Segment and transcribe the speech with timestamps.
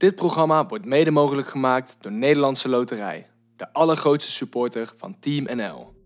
[0.00, 5.99] Dit programma wordt mede mogelijk gemaakt door Nederlandse Loterij, de allergrootste supporter van Team NL.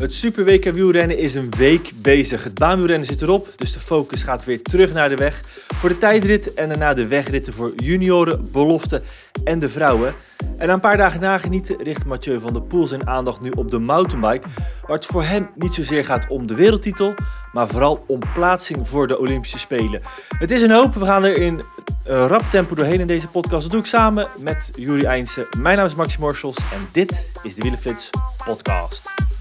[0.00, 2.44] Het Super WK wielrennen is een week bezig.
[2.44, 5.40] Het baanwielrennen zit erop, dus de focus gaat weer terug naar de weg.
[5.74, 9.02] Voor de tijdrit en daarna de wegritten voor junioren, beloften
[9.44, 10.14] en de vrouwen.
[10.58, 13.70] En na een paar dagen nagenieten richt Mathieu van der Poel zijn aandacht nu op
[13.70, 14.46] de mountainbike.
[14.86, 17.14] Waar het voor hem niet zozeer gaat om de wereldtitel,
[17.52, 20.00] maar vooral om plaatsing voor de Olympische Spelen.
[20.38, 21.62] Het is een hoop, we gaan er in
[22.08, 23.62] uh, rap tempo doorheen in deze podcast.
[23.62, 25.46] Dat doe ik samen met Juri Eindse.
[25.58, 28.10] Mijn naam is Maxi Morsels en dit is de Wielenflits
[28.44, 29.33] podcast.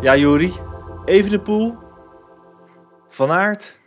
[0.00, 0.52] Ja, Juri.
[1.04, 1.74] Evenepoel,
[3.08, 3.78] Van Aert,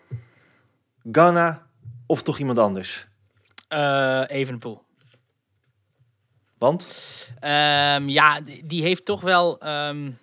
[1.03, 1.62] Ghana
[2.13, 3.07] of toch iemand anders?
[3.73, 4.81] Uh, Evenepoel.
[6.57, 6.87] Want?
[7.35, 10.17] Um, ja, die heeft toch wel um,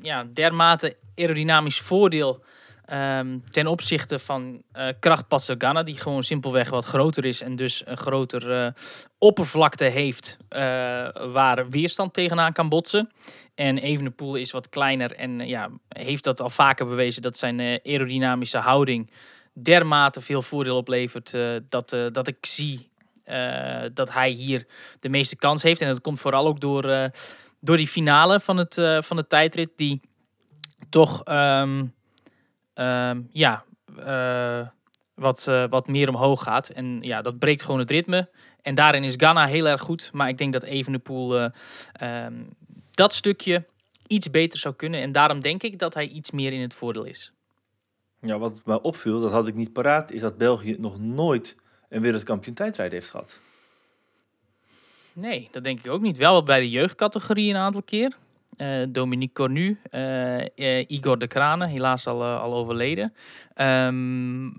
[0.00, 2.44] ja, dermate aerodynamisch voordeel
[2.92, 4.62] um, ten opzichte van
[5.00, 8.82] krachtpasser Ghana, die gewoon simpelweg wat groter is en dus een grotere uh,
[9.18, 10.58] oppervlakte heeft uh,
[11.32, 13.10] waar weerstand tegenaan kan botsen.
[13.54, 18.58] En Evenepoel is wat kleiner en ja, heeft dat al vaker bewezen dat zijn aerodynamische
[18.58, 19.10] houding
[19.52, 21.36] dermate veel voordeel oplevert
[21.68, 22.90] dat, dat ik zie
[23.92, 24.66] dat hij hier
[25.00, 25.80] de meeste kans heeft.
[25.80, 27.10] En dat komt vooral ook door,
[27.60, 30.00] door die finale van, het, van de tijdrit die
[30.90, 31.22] toch...
[31.24, 31.94] Um,
[32.74, 33.64] uh, ja,
[35.14, 36.68] wat, wat meer omhoog gaat.
[36.68, 38.30] En ja, dat breekt gewoon het ritme.
[38.62, 40.10] En daarin is Ghana heel erg goed.
[40.12, 41.46] Maar ik denk dat Evenepoel uh,
[42.24, 42.48] um,
[42.90, 43.66] dat stukje
[44.06, 45.00] iets beter zou kunnen.
[45.00, 47.32] En daarom denk ik dat hij iets meer in het voordeel is.
[48.26, 51.56] Ja, wat me opviel, dat had ik niet paraat, is dat België nog nooit
[51.88, 53.40] een wereldkampioen tijdrijden heeft gehad.
[55.12, 56.16] Nee, dat denk ik ook niet.
[56.16, 58.16] Wel bij de jeugdcategorie een aantal keer.
[58.56, 63.14] Uh, Dominique Cornu, uh, uh, Igor de Kranen, helaas al, al overleden.
[63.56, 64.54] Um,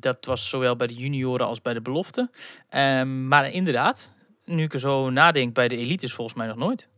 [0.00, 2.30] dat was zowel bij de junioren als bij de belofte.
[2.74, 4.12] Um, maar inderdaad,
[4.44, 6.88] nu ik er zo nadenk, bij de elites volgens mij nog nooit.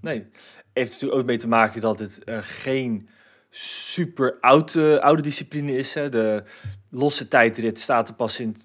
[0.00, 0.26] Nee,
[0.72, 3.08] heeft natuurlijk ook mee te maken dat het geen
[3.50, 5.94] super oude, oude discipline is.
[5.94, 6.08] Hè.
[6.08, 6.42] De
[6.90, 8.56] losse tijdrit staat er pas, in,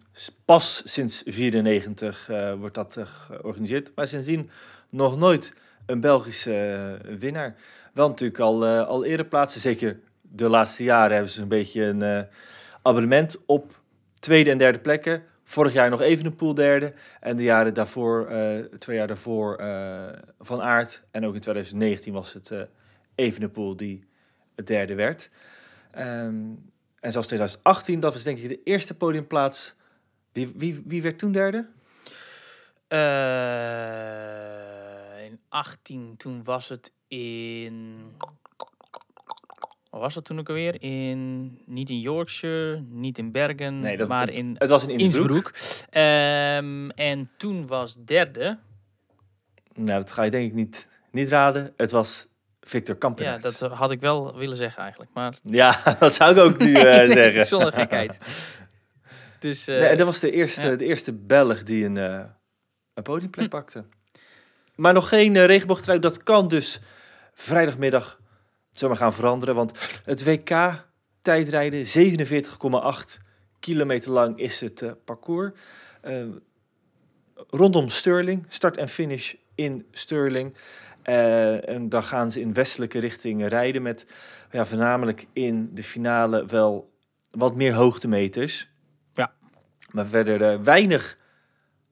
[0.46, 3.91] pas sinds 94 wordt dat georganiseerd.
[3.95, 4.50] Maar sindsdien
[4.90, 5.53] nog nooit
[5.85, 7.56] een Belgische uh, winnaar.
[7.94, 9.62] Wel natuurlijk al, uh, al eerder plaatsen.
[9.62, 12.22] Zeker de laatste jaren hebben ze een beetje een uh,
[12.81, 13.79] abonnement op
[14.19, 15.24] tweede en derde plekken.
[15.44, 16.94] Vorig jaar nog even een pool derde.
[17.19, 18.31] En de jaren daarvoor,
[18.78, 19.62] twee jaar daarvoor,
[20.40, 21.03] Van Aert.
[21.12, 22.51] En ook in 2019 was het
[23.16, 24.03] Evenepoel die
[24.55, 25.29] het derde werd.
[25.97, 29.75] Um, en zelfs 2018, dat was denk ik de eerste podiumplaats.
[30.31, 31.67] Wie, wie, wie werd toen derde?
[35.25, 37.95] in 18, toen was het in.
[39.89, 40.81] Wat was dat toen ook alweer?
[40.81, 45.29] In, niet in Yorkshire, niet in Bergen, nee, dat, maar in het was in Innsbruck.
[45.29, 45.88] Innsbruck.
[46.61, 48.57] Um, en toen was derde.
[49.73, 51.73] Nou, dat ga je denk ik niet, niet raden.
[51.77, 52.27] Het was
[52.65, 53.59] Victor Kampenaerts.
[53.59, 55.11] Ja, dat had ik wel willen zeggen eigenlijk.
[55.13, 55.37] Maar...
[55.41, 56.81] Ja, dat zou ik ook nu uh,
[57.11, 57.45] zeggen.
[57.45, 58.17] Zonder gekheid.
[59.39, 60.75] Dus, uh, nee, dat was de eerste, ja.
[60.75, 63.49] de eerste Belg die een, een podiumplek hm.
[63.49, 63.83] pakte.
[64.75, 65.99] Maar nog geen uh, regenboogtrui.
[65.99, 66.79] Dat kan dus
[67.33, 68.19] vrijdagmiddag
[68.71, 69.55] zomaar gaan veranderen.
[69.55, 70.83] Want het WK
[71.21, 73.23] tijdrijden, 47,8
[73.59, 75.51] kilometer lang is het uh, parcours.
[76.03, 76.25] Uh,
[77.49, 79.85] rondom Stirling, start en finish in
[81.05, 81.63] Stirling.
[81.63, 84.07] en dan gaan ze in westelijke richting rijden met
[84.51, 86.93] ja, voornamelijk in de finale wel
[87.31, 88.69] wat meer hoogtemeters.
[89.13, 89.31] Ja.
[89.91, 91.17] Maar verder weinig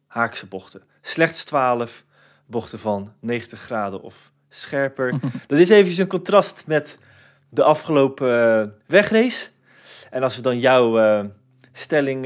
[0.07, 0.81] haakse bochten.
[1.02, 2.06] Slechts 12
[2.46, 5.20] bochten van 90 graden of scherper.
[5.47, 6.99] dat is even een contrast met
[7.49, 9.47] de afgelopen uh, wegrace.
[10.09, 11.32] En als we dan jouw
[11.72, 12.26] stelling,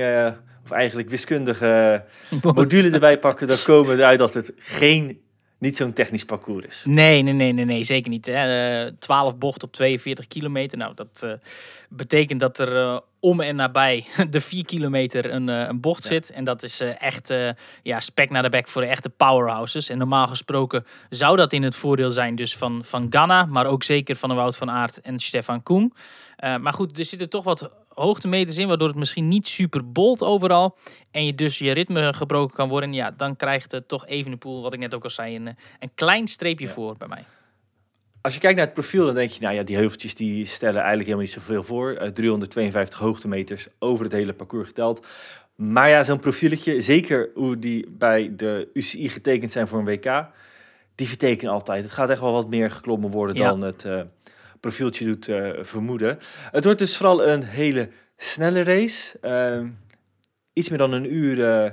[0.64, 2.04] of eigenlijk wiskundige
[2.42, 5.22] module erbij pakken, dan komen we eruit dat het geen,
[5.58, 6.84] niet zo'n technisch parcours is.
[6.86, 8.26] Nee, nee, nee, nee, nee zeker niet.
[8.26, 8.92] Hè.
[8.92, 10.78] 12 bocht op 42 kilometer.
[10.78, 11.38] Nou, dat
[11.90, 16.10] betekent dat er om en nabij de 4 kilometer een, een bocht ja.
[16.10, 16.32] zit.
[16.32, 17.34] En dat is echt
[17.84, 19.90] ja, spek naar de bek voor de echte powerhouses.
[19.90, 23.84] En normaal gesproken zou dat in het voordeel zijn dus van, van Ghana, maar ook
[23.84, 25.94] zeker van de Wout van Aert en Stefan Koen.
[26.38, 27.72] Maar goed, er zitten toch wat
[28.02, 30.78] hoogtemeters in, waardoor het misschien niet super bolt overal.
[31.12, 32.94] En je dus je ritme gebroken kan worden.
[32.94, 35.48] Ja, dan krijgt het toch Evenepoel, wat ik net ook al zei, een,
[35.80, 36.72] een klein streepje Ja.
[36.72, 37.24] voor bij mij.
[38.22, 40.76] Als je kijkt naar het profiel, dan denk je, nou ja, die heuveltjes die stellen
[40.82, 41.92] eigenlijk helemaal niet zoveel voor.
[41.92, 45.06] Eh, 352 hoogtemeters over het hele parcours geteld.
[45.56, 50.26] Maar ja, zo'n profieletje, zeker hoe die bij de UCI getekend zijn voor een WK,
[50.96, 51.84] die vertekenen altijd.
[51.84, 53.50] Het gaat echt wel wat meer geklommen worden Ja.
[53.50, 54.02] dan het eh,
[54.60, 56.18] profieltje doet eh, vermoeden.
[56.52, 59.20] Het wordt dus vooral een hele snelle race.
[59.22, 59.70] Ehm,
[60.54, 61.72] iets meer dan een uur, eh,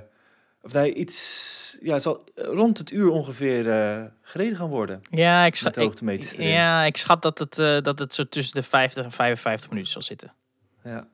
[0.63, 5.03] of nee, iets, ja, het zal rond het uur ongeveer eh, gereden gaan worden.
[5.11, 6.01] Ja, ik schat, ik,
[6.37, 10.03] ja, ik schat dat het, dat het zo tussen de 50 en 55 minuten zal
[10.03, 10.33] zitten.
[10.85, 11.09] Ja.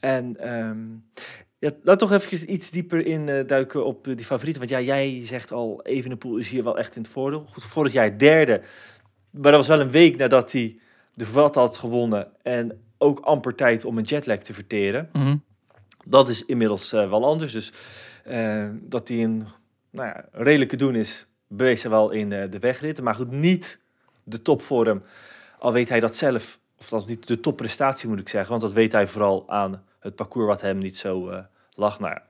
[0.00, 0.78] En ehm
[1.58, 4.68] ja, laat toch even iets dieper in duiken op die favorieten.
[4.68, 7.46] Want ja, jij zegt al, Evenepoel is hier wel echt in het voordeel.
[7.52, 8.60] Goed, vorig jaar derde.
[9.34, 10.78] Maar dat was wel een week nadat hij
[11.14, 12.28] de Vuelta had gewonnen.
[12.42, 15.08] En ook amper tijd om een jetlag te verteren.
[15.12, 15.36] Mhm.
[16.06, 17.52] Dat is inmiddels eh, wel anders.
[17.52, 17.72] Dus
[18.24, 19.46] eh, dat hij een
[19.90, 23.04] nou ja, redelijke doen is, bewees hij wel in eh, de wegritten.
[23.04, 23.80] Maar goed, niet
[24.22, 25.02] de topvorm.
[25.58, 28.50] Al weet hij dat zelf, of dat is niet de topprestatie moet ik zeggen.
[28.50, 31.44] Want dat weet hij vooral aan het parcours wat hem niet zo eh,
[31.74, 32.00] lag.
[32.00, 32.22] Nou ja,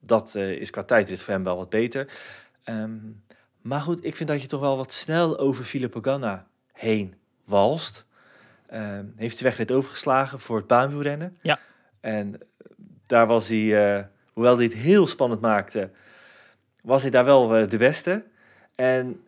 [0.00, 2.12] dat is qua tijdrit voor hem wel wat beter.
[2.64, 2.96] Ehm,
[3.62, 7.14] maar goed, ik vind dat je toch wel wat snel over Filippo Ganna heen
[7.44, 8.06] walst.
[8.68, 11.38] Ehm, heeft de wegrit overgeslagen voor het baanwielrennen.
[11.42, 11.58] Ja.
[12.00, 12.40] En
[13.06, 15.90] daar was hij, eh, hoewel hij het heel spannend maakte,
[16.82, 18.24] was hij daar wel eh, de beste.
[18.74, 19.20] En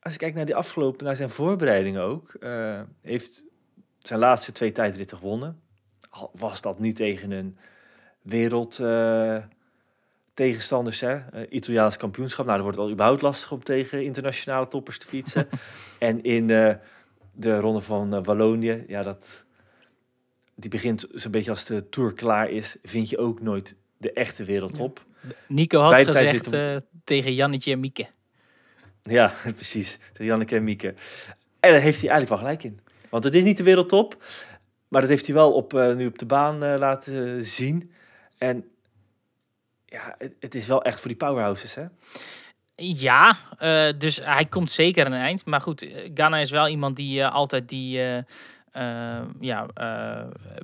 [0.00, 3.44] als ik kijk naar die afgelopen, naar zijn voorbereidingen ook, eh, heeft
[3.98, 5.60] zijn laatste twee tijdritten gewonnen.
[6.10, 7.58] Al was dat niet tegen een
[8.22, 9.36] wereld eh,
[10.34, 11.48] tegenstanders, hè?
[11.48, 12.46] Italiaans kampioenschap.
[12.46, 15.48] Nou, dan wordt het al überhaupt lastig om tegen internationale toppers te fietsen.
[15.98, 16.78] en in
[17.34, 19.44] de ronde van eh, Wallonië, ja, dat,
[20.54, 24.44] die begint zo'n beetje als de Tour klaar is, vind je ook nooit de echte
[24.44, 25.04] wereldtop.
[25.48, 28.06] Nico had gezegd eh, tegen Jannetje en Mieke.
[29.02, 29.98] Ja, precies.
[30.12, 30.94] De Janneke en Mieke.
[31.60, 32.80] En daar heeft hij eigenlijk wel gelijk in.
[33.10, 34.24] Want het is niet de wereldtop,
[34.88, 37.92] maar dat heeft hij wel op, eh, nu op de baan laten zien.
[38.38, 38.64] En
[39.86, 41.84] ja, het, het is wel echt voor die powerhouses, hè?
[42.76, 45.46] Ja, eh, dus hij komt zeker aan een eind.
[45.46, 48.00] Maar goed, eh, Ghana is wel iemand die eh, altijd die
[49.40, 49.66] ja,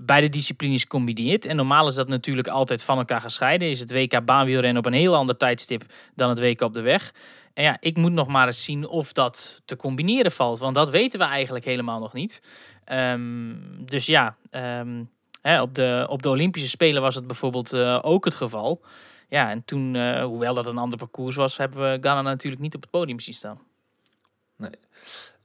[0.03, 1.45] beide disciplines combineert.
[1.45, 3.71] En normaal is dat natuurlijk altijd van elkaar gescheiden.
[3.71, 5.85] Is het WK baanwielrennen op een heel ander tijdstip
[6.15, 7.15] dan het WK op de weg.
[7.55, 10.59] En ja, ik moet nog maar eens zien of dat te combineren valt.
[10.59, 12.43] Want dat weten we eigenlijk helemaal nog niet.
[12.85, 13.55] Ehm,
[13.85, 15.05] dus ja, ehm,
[15.43, 18.83] hè, op, de, op de Olympische Spelen was het bijvoorbeeld ook het geval.
[19.31, 22.75] Ja, en toen, eh, hoewel dat een ander parcours was, hebben we Ghana natuurlijk niet
[22.75, 23.59] op het podium zien staan.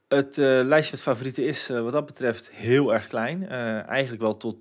[0.08, 3.50] Het eh, lijstje met favorieten is eh, wat dat betreft heel erg klein.
[3.88, 4.58] Eigenlijk wel tot,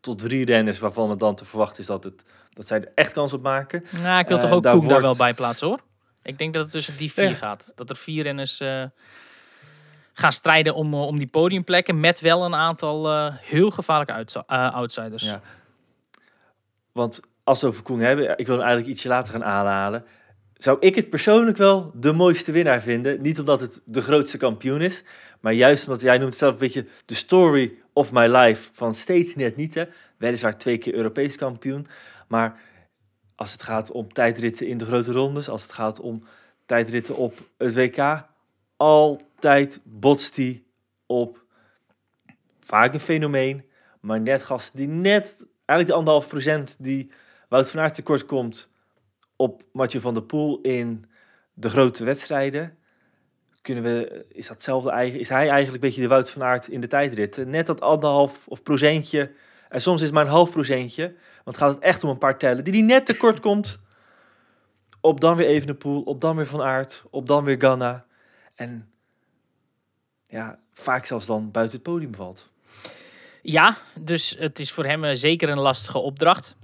[0.00, 3.12] tot drie renners waarvan het dan te verwachten is dat, het, dat zij er echt
[3.12, 3.84] kans op maken.
[4.02, 5.80] Nou, ik wil toch ook daar Koen daar wel bij plaatsen hoor.
[6.22, 7.34] Ik denk dat het tussen die vier Ja.
[7.34, 7.72] gaat.
[7.74, 8.62] Dat er vier renners
[10.12, 12.00] gaan strijden om, om die podiumplekken.
[12.00, 15.22] Met wel een aantal heel gevaarlijke outsi- outsiders.
[15.22, 15.40] Ja.
[16.92, 20.04] Want als we over Koen hebben, ik wil hem eigenlijk ietsje later gaan aanhalen.
[20.54, 23.22] Zou ik het persoonlijk wel de mooiste winnaar vinden.
[23.22, 25.04] Niet omdat het de grootste kampioen is,
[25.40, 28.94] maar juist omdat jij noemt het zelf een beetje de story of my life van
[28.94, 29.74] steeds net niet.
[29.74, 29.84] Hè.
[30.16, 31.86] Weliswaar twee keer Europees kampioen,
[32.26, 32.60] maar
[33.34, 36.24] als het gaat om tijdritten in de grote rondes, als het gaat om
[36.66, 38.26] tijdritten op het WK,
[38.76, 40.62] altijd botst hij
[41.06, 41.44] op
[42.60, 43.64] vaak een fenomeen,
[44.00, 47.10] maar net gasten die net, eigenlijk de anderhalf procent die
[47.48, 48.70] Wout van Aert tekort komt
[49.36, 51.10] op Mathieu van der Poel in
[51.54, 52.78] de grote wedstrijden.
[53.62, 56.80] Kunnen we, is, datzelfde, eigen- is hij eigenlijk een beetje de Wout van Aert in
[56.80, 57.50] de tijdritten?
[57.50, 59.32] Net dat anderhalf of procentje,
[59.68, 61.14] en soms is het maar een half procentje,
[61.44, 63.80] want gaat het echt om een paar tellen, die die net tekort komt
[65.00, 68.04] op dan weer Evenepoel, op dan weer Van Aert, op dan weer Ganna.
[68.54, 68.90] En
[70.26, 72.50] ja, vaak zelfs dan buiten het podium valt.
[73.42, 76.56] Ja, dus het is voor hem eh, zeker een lastige opdracht.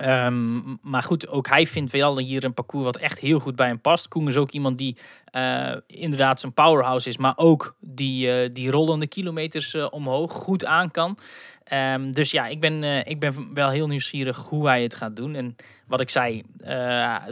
[0.00, 3.66] Ehm, maar goed, ook hij vindt wel hier een parcours wat echt heel goed bij
[3.66, 4.08] hem past.
[4.08, 8.70] Koen is ook iemand die eh, inderdaad zijn powerhouse is, maar ook die, eh, die
[8.70, 11.18] rollende kilometers eh, omhoog goed aan kan.
[11.64, 15.34] Ehm, dus ja, ik ben, ik ben wel heel nieuwsgierig hoe hij het gaat doen.
[15.34, 16.42] En wat ik zei,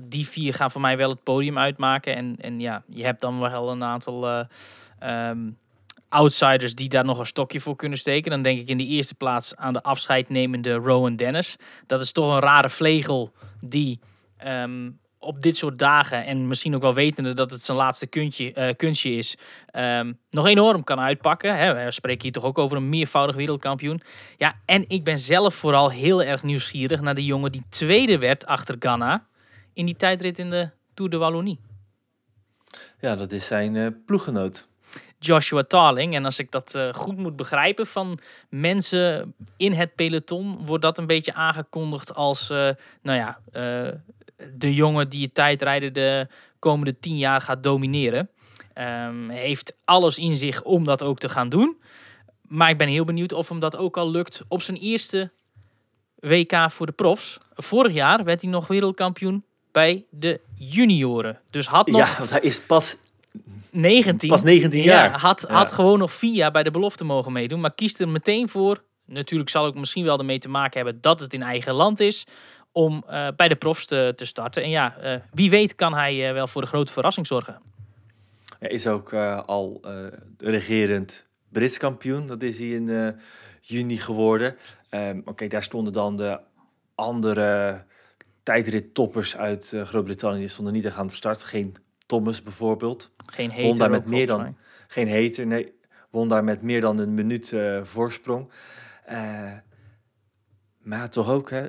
[0.04, 2.16] die vier gaan voor mij wel het podium uitmaken.
[2.16, 5.38] En, en ja, je hebt dan wel een aantal eh, ehm,
[6.08, 8.30] outsiders die daar nog een stokje voor kunnen steken.
[8.30, 11.56] Dan denk ik in de eerste plaats aan de afscheidnemende Rowan Dennis.
[11.86, 14.00] Dat is toch een rare vlegel die
[14.36, 18.52] ehm, op dit soort dagen en misschien ook wel wetende dat het zijn laatste kuntje,
[18.52, 19.36] eh, kunstje is,
[19.70, 21.56] ehm, nog enorm kan uitpakken.
[21.56, 21.84] Hè.
[21.84, 24.02] We spreken hier toch ook over een meervoudig wereldkampioen.
[24.36, 28.46] Ja, en ik ben zelf vooral heel erg nieuwsgierig naar de jongen die tweede werd
[28.46, 29.26] achter Ghana
[29.72, 31.60] in die tijdrit in de Tour de Wallonie.
[33.00, 34.68] Ja, dat is zijn uh, ploeggenoot.
[35.18, 36.14] Joshua Tarling.
[36.14, 40.98] En als ik dat uh, goed moet begrijpen van mensen in het peloton, wordt dat
[40.98, 42.70] een beetje aangekondigd als, uh,
[43.02, 43.92] nou ja, uh,
[44.54, 46.26] de jongen die het tijdrijden de
[46.58, 48.30] komende tien jaar gaat domineren.
[48.74, 51.76] Um, heeft alles in zich om dat ook te gaan doen.
[52.42, 55.30] Maar ik ben heel benieuwd of hem dat ook al lukt op zijn eerste
[56.14, 57.38] WK voor de profs.
[57.54, 61.40] Vorig jaar werd hij nog wereldkampioen bij de junioren.
[61.50, 62.00] Dus had nog...
[62.00, 62.96] Ja, want hij is pas
[63.72, 64.28] 19.
[64.28, 65.10] Pas 19 jaar.
[65.10, 67.60] Ja, had, had gewoon nog vier jaar bij de belofte mogen meedoen.
[67.60, 68.82] Maar kiest er meteen voor.
[69.04, 72.26] Natuurlijk zal ik misschien wel ermee te maken hebben dat het in eigen land is.
[72.72, 74.62] Om uh, bij de profs te, te starten.
[74.62, 77.60] En ja, uh, wie weet kan hij uh, wel voor de grote verrassing zorgen.
[78.58, 79.14] Hij is ook
[79.46, 79.80] al
[80.38, 82.26] regerend Brits kampioen.
[82.26, 83.16] Dat is hij in
[83.60, 84.56] juni geworden.
[84.90, 86.40] Um, Oké, okay, daar stonden dan de
[86.94, 87.84] andere
[88.42, 90.38] tijdrit-toppers uit Groot-Brittannië.
[90.38, 91.42] Die stonden niet echt aan de start.
[91.42, 91.76] Geen
[92.08, 93.10] Thomas bijvoorbeeld.
[93.26, 94.56] Geen heter won daar met meer dan
[94.88, 95.72] geen heter, nee,
[96.10, 98.50] won daar met meer dan een minuut uh, voorsprong.
[99.10, 99.52] Uh,
[100.78, 101.66] maar toch ook hè,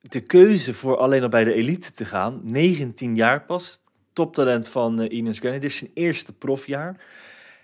[0.00, 3.80] de keuze voor alleen al bij de elite te gaan, 19 jaar pas,
[4.12, 7.04] toptalent van uh, Ines is zijn eerste profjaar.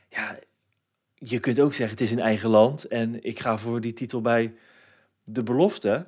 [0.08, 0.38] Ja,
[1.14, 4.20] je kunt ook zeggen het is in eigen land en ik ga voor die titel
[4.20, 4.54] bij
[5.24, 6.06] de belofte,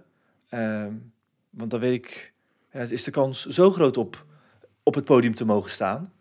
[1.50, 2.32] want dan weet ik,
[2.72, 4.28] ja, is de kans zo groot op
[4.90, 6.12] op het podium te mogen staan,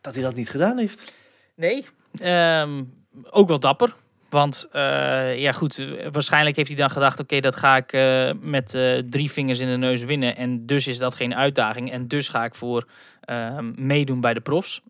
[0.00, 1.14] dat hij dat niet gedaan heeft.
[1.54, 1.86] Nee,
[2.22, 3.94] um, ook wel dapper.
[4.28, 8.30] Want uh, ja, goed, waarschijnlijk heeft hij dan gedacht: oké, okay, dat ga ik uh,
[8.40, 10.36] met uh, drie vingers in de neus winnen.
[10.36, 11.90] En dus is dat geen uitdaging.
[11.90, 12.88] En dus ga ik voor
[13.20, 14.82] ehm, meedoen bij de profs.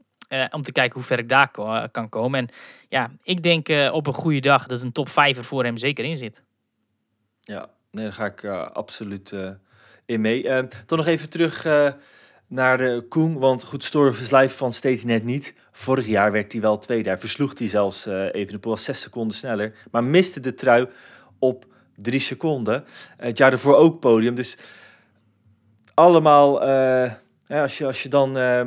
[0.50, 2.38] om te kijken hoe ver ik daar ko kan komen.
[2.38, 2.48] En
[2.88, 6.04] ja, ik denk op een goede dag dat een top 5 er voor hem zeker
[6.04, 6.42] in zit.
[7.40, 9.34] Ja, nee, daar ga ik absoluut
[10.06, 10.48] in mee.
[10.48, 11.66] Ehm, toch nog even terug
[12.46, 13.38] naar de Koen.
[13.38, 15.54] Want goed, His Life van steeds net niet.
[15.72, 17.08] Vorig jaar werd hij wel tweede.
[17.08, 19.74] Hij versloeg hij zelfs uh, even de was zes seconden sneller.
[19.90, 20.88] Maar miste de trui
[21.38, 21.64] op
[21.96, 22.84] drie seconden.
[23.16, 24.34] het jaar ervoor ook podium.
[24.34, 24.56] Dus
[25.94, 26.66] allemaal,
[27.46, 28.66] ja, als, je, als je dan uh,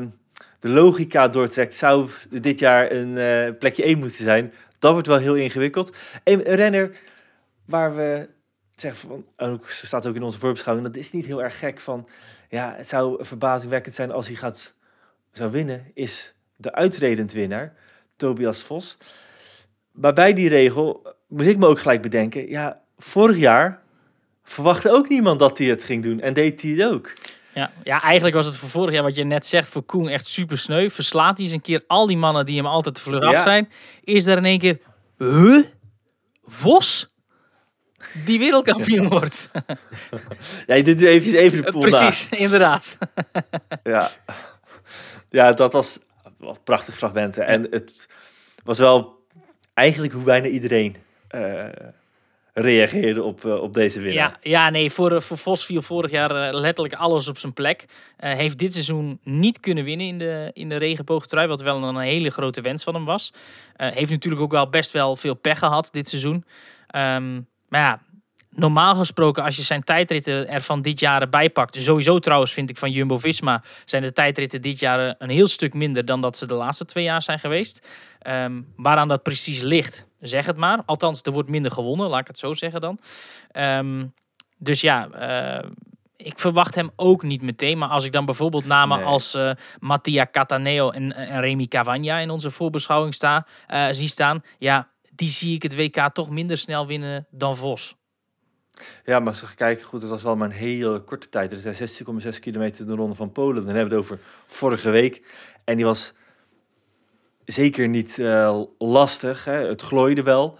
[0.59, 4.53] de logica doortrekt, zou dit jaar een plekje 1 moeten zijn.
[4.79, 5.95] Dat wordt wel heel ingewikkeld.
[6.23, 6.97] Een, een renner
[7.65, 8.29] waar we
[8.81, 12.07] zeggen van, ook staat ook in onze voorbeschouwing, dat is niet heel erg gek van
[12.49, 14.75] ja, het zou verbazingwekkend zijn als hij gaat,
[15.31, 17.73] zou winnen, is de uitredend winnaar,
[18.15, 18.97] Tobias Vos.
[19.91, 23.81] Maar bij die regel moest ik me ook gelijk bedenken, ja, vorig jaar
[24.43, 27.13] verwachtte ook niemand dat hij het ging doen en deed hij het ook.
[27.53, 30.27] Ja, ja, eigenlijk was het voor vorig jaar wat je net zegt voor Koen echt
[30.27, 30.89] super sneu.
[30.89, 33.69] Verslaat hij eens een keer al die mannen die hem altijd te vlug af zijn.
[34.03, 34.79] Is er in één keer,
[35.17, 35.63] huh?
[36.43, 37.07] Vos?
[38.25, 39.49] Die wereldkampioen wordt.
[40.67, 42.97] ja, je doet even, even de pool Precies, inderdaad.
[43.83, 44.09] ja.
[45.29, 45.99] ja, dat was
[46.37, 47.45] wel prachtig fragmenten.
[47.45, 48.09] En het
[48.63, 49.25] was wel
[49.73, 50.95] eigenlijk hoe bijna iedereen
[51.31, 51.65] uh,
[52.53, 54.39] reageerde op, uh, op deze winnaar.
[54.41, 57.85] Ja, ja nee, voor, voor Vos viel vorig jaar uh, letterlijk alles op zijn plek.
[58.17, 62.29] heeft dit seizoen niet kunnen winnen in de, in de regenboogtrui, wat wel een hele
[62.29, 63.33] grote wens van hem was.
[63.75, 66.45] heeft natuurlijk ook wel best wel veel pech gehad dit seizoen.
[66.95, 68.01] Um, maar ja,
[68.49, 71.75] normaal gesproken, als je zijn tijdritten er van dit jaar erbij pakt.
[71.75, 75.73] Sowieso trouwens vind ik van Jumbo Visma zijn de tijdritten dit jaar een heel stuk
[75.73, 77.87] minder dan dat ze de laatste twee jaar zijn geweest.
[78.27, 80.81] Um, waaraan dat precies ligt, zeg het maar.
[80.85, 82.99] Althans, er wordt minder gewonnen, laat ik het zo zeggen dan.
[83.53, 84.13] Um,
[84.57, 85.07] dus ja,
[85.61, 85.69] uh,
[86.15, 87.77] ik verwacht hem ook niet meteen.
[87.77, 89.07] Maar als ik dan bijvoorbeeld namen nee.
[89.07, 94.43] als uh, Mattia Cataneo en, en Remy Cavagna in onze voorbeschouwing sta, uh, zie staan.
[94.57, 97.95] Ja, die zie ik het WK toch minder snel winnen dan Vos.
[99.05, 101.51] Ja, maar als we kijken, goed, het was wel maar een hele korte tijd.
[101.51, 103.65] Het is 16,6 kilometer de ronde van Polen.
[103.65, 105.25] Dan hebben we het over vorige week.
[105.63, 106.13] En die was
[107.45, 109.45] zeker niet uh, lastig.
[109.45, 109.67] Hè?
[109.67, 110.59] Het glooide wel.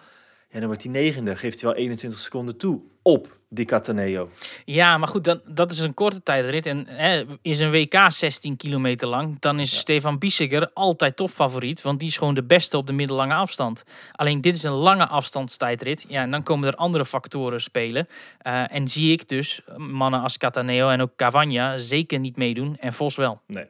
[0.49, 1.35] En dan wordt hij negende.
[1.35, 4.29] Geeft hij wel 21 seconden toe op Di Cataneo.
[4.65, 6.65] Ja, maar goed, dan, dat is een korte tijdrit.
[6.65, 9.77] En hè, is een WK 16 kilometer lang, dan is ja.
[9.77, 11.81] Stefan Biesiger altijd topfavoriet.
[11.81, 13.83] Want die is gewoon de beste op de middellange afstand.
[14.11, 16.05] Alleen dit is een lange afstandstijdrit.
[16.07, 18.07] Ja, en dan komen er andere factoren spelen.
[18.47, 22.77] Uh, en zie ik dus mannen als Cataneo en ook Cavagna zeker niet meedoen.
[22.79, 23.41] En Vos wel.
[23.45, 23.65] Nee.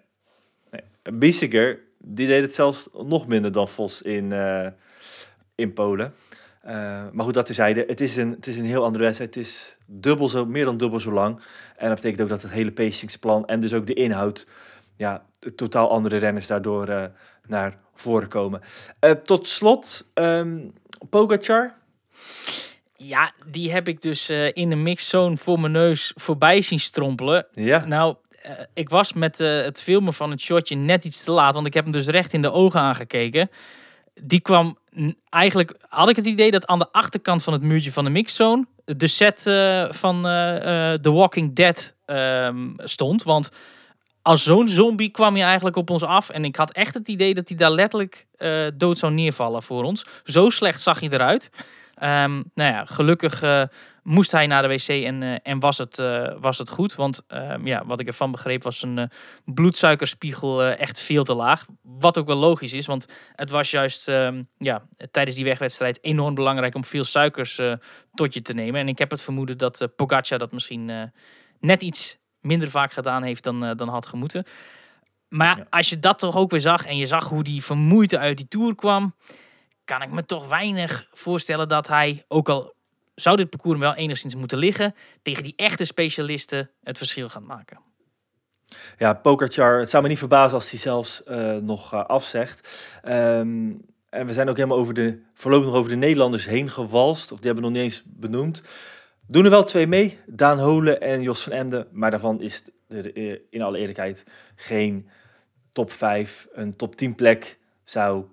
[0.71, 1.13] nee.
[1.13, 4.67] Biesiger, die deed het zelfs nog minder dan Vos in, uh,
[5.55, 6.13] in Polen.
[6.67, 7.83] Eh, maar goed, dat tezijde.
[7.87, 9.35] Het is, een, het is een heel andere wedstrijd.
[9.35, 11.41] Het is dubbel zo, meer dan dubbel zo lang.
[11.77, 14.47] En dat betekent ook dat het hele pacingsplan en dus ook de inhoud...
[14.95, 17.03] Ja, totaal andere renners daardoor uh,
[17.45, 18.61] naar voren komen.
[19.01, 20.73] Uh, tot slot, um,
[21.09, 21.75] Pogacar...
[22.95, 27.47] Ja, die heb ik dus uh, in de mixzone voor mijn neus voorbij zien strompelen.
[27.53, 27.85] Ja.
[27.85, 31.53] Nou, uh, ik was met uh, het filmen van het shotje net iets te laat,
[31.53, 33.49] want ik heb hem dus recht in de ogen aangekeken.
[34.23, 34.77] Die kwam
[35.29, 38.65] eigenlijk, had ik het idee dat aan de achterkant van het muurtje van de mixzone
[38.85, 39.41] de set
[39.89, 40.21] van
[41.01, 43.23] The Walking Dead ehm, stond.
[43.23, 43.51] Want
[44.21, 46.29] als zo'n zombie kwam hij eigenlijk op ons af.
[46.29, 48.27] En ik had echt het idee dat hij daar letterlijk
[48.77, 50.05] dood zou neervallen voor ons.
[50.23, 51.49] Zo slecht zag hij eruit.
[52.03, 53.41] Um, nou ja, gelukkig
[54.07, 56.95] moest hij naar de wc en, uh, en was, het, uh, was het goed.
[56.95, 59.11] Want um, ja, wat ik ervan begreep was een
[59.45, 61.65] bloedsuikerspiegel echt veel te laag.
[61.81, 66.35] Wat ook wel logisch is, want het was juist um, ja, tijdens die wegwedstrijd enorm
[66.35, 67.59] belangrijk om veel suikers
[68.13, 68.79] tot je te nemen.
[68.79, 71.11] En ik heb het vermoeden dat Pogacar dat misschien
[71.59, 74.45] net iets minder vaak gedaan heeft dan, dan had gemoeten.
[75.29, 75.65] Maar ja.
[75.69, 78.47] als je dat toch ook weer zag en je zag hoe die vermoeid uit die
[78.47, 79.15] Tour kwam
[79.83, 82.75] kan ik me toch weinig voorstellen dat hij, ook al
[83.21, 87.79] zou dit parcours wel enigszins moeten liggen, tegen die echte specialisten het verschil gaat maken.
[88.97, 92.87] Ja, Pokerchar, het zou me niet verbazen als hij zelfs uh, nog uh, afzegt.
[93.05, 97.31] Um, en we zijn ook helemaal over de, voorlopig nog over de Nederlanders heen gewalst,
[97.31, 98.63] of die hebben we nog niet eens benoemd.
[99.27, 103.15] Doen er wel twee mee, Daan Holen en Jos van Emden, maar daarvan is er
[103.49, 105.09] in alle eerlijkheid geen
[105.71, 106.47] top 5.
[106.51, 108.25] Een top 10 plek zou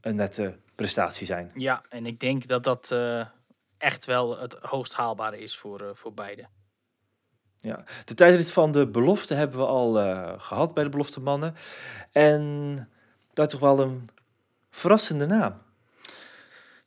[0.00, 1.50] een nette prestatie zijn.
[1.54, 3.26] Ja, en ik denk dat dat uh,
[3.84, 6.46] echt wel het hoogst haalbare is voor, uh, voor beide.
[7.56, 11.54] Ja, de tijdrit van de belofte hebben we al uh, gehad bij de belofte mannen.
[12.12, 12.88] En
[13.32, 14.08] daar toch wel een
[14.70, 15.62] verrassende naam.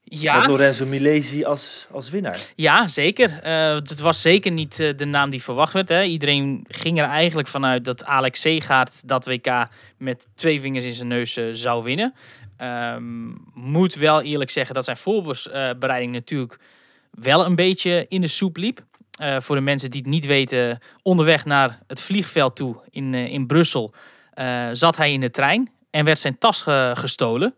[0.10, 0.39] Ja.
[0.39, 2.39] Met Lorenzo Milesi als, als winnaar.
[2.56, 3.30] Ja, zeker.
[3.30, 5.89] Uh, het was zeker niet uh, de naam die verwacht werd.
[5.89, 6.04] Hè.
[6.04, 11.08] Iedereen ging er eigenlijk vanuit dat Alex Segaard dat WK met twee vingers in zijn
[11.08, 12.13] neus uh, zou winnen.
[12.62, 16.60] Um, moet wel eerlijk zeggen dat zijn voorbereiding natuurlijk
[17.21, 18.86] wel een beetje in de soep liep.
[19.21, 23.33] Uh, voor de mensen die het niet weten, onderweg naar het vliegveld toe in, uh,
[23.33, 23.93] in Brussel
[24.36, 27.55] uh, zat hij in de trein en werd zijn tas ge gestolen,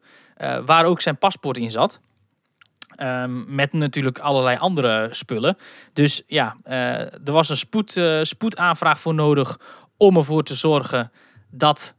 [0.66, 2.00] waar ook zijn paspoort in zat.
[3.02, 5.58] Um, met natuurlijk allerlei andere spullen.
[5.94, 9.60] Dus ja, er was een spoed, spoedaanvraag voor nodig
[9.98, 11.12] om ervoor te zorgen
[11.52, 11.96] dat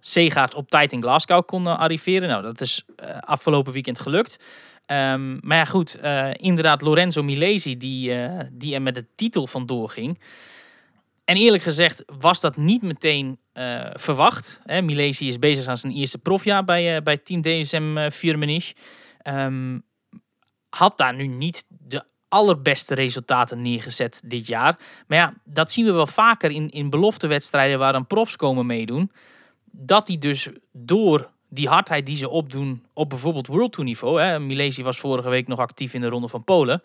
[0.00, 2.28] Segaard op tijd in Glasgow kon arriveren.
[2.28, 2.84] Nou, dat is
[3.20, 4.38] afgelopen weekend gelukt.
[4.92, 8.12] Um, maar ja, goed, uh, inderdaad, Lorenzo Milesi, die,
[8.52, 10.20] die er met de titel vandoor ging.
[11.24, 13.38] En eerlijk gezegd was dat niet meteen
[13.92, 14.60] verwacht.
[14.64, 14.82] Hè?
[14.82, 18.72] Milesi is bezig aan zijn eerste profjaar bij, bij Team DSM Firmenich.
[19.22, 19.82] Um,
[20.70, 24.78] had daar nu niet de allerbeste resultaten neergezet dit jaar.
[25.06, 29.12] Maar ja, dat zien we wel vaker in, in beloftewedstrijden waar dan profs komen meedoen
[29.64, 34.40] dat die dus door die hardheid die ze opdoen op bijvoorbeeld World Tour niveau, hè,
[34.40, 36.82] Milesi was vorige week nog actief in de Ronde van Polen,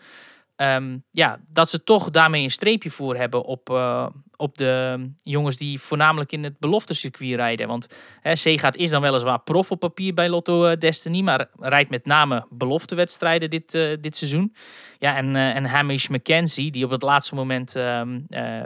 [0.55, 5.57] um, ja, dat ze toch daarmee een streepje voor hebben op, uh, op de jongens
[5.57, 7.67] die voornamelijk in het beloftecircuit rijden.
[7.67, 7.87] Want
[8.21, 8.31] hè,
[8.71, 13.49] is dan weliswaar prof op papier bij Lotto uh, Destiny, maar rijdt met name beloftewedstrijden
[13.49, 14.55] dit, uh, dit seizoen.
[14.99, 17.71] Ja, en, en Hamish McKenzie, die op het laatste moment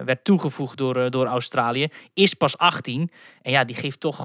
[0.05, 3.11] werd toegevoegd door, door Australië, is pas 18.
[3.41, 4.23] En ja, die geeft toch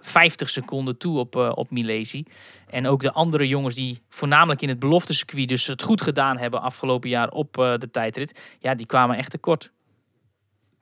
[0.00, 2.24] 50 seconden toe op, op Milesi.
[2.66, 6.62] En ook de andere jongens die voornamelijk in het beloftecircuit dus het goed gedaan hebben
[6.62, 9.72] afgelopen jaar op de tijdrit, ja, die kwamen echt tekort.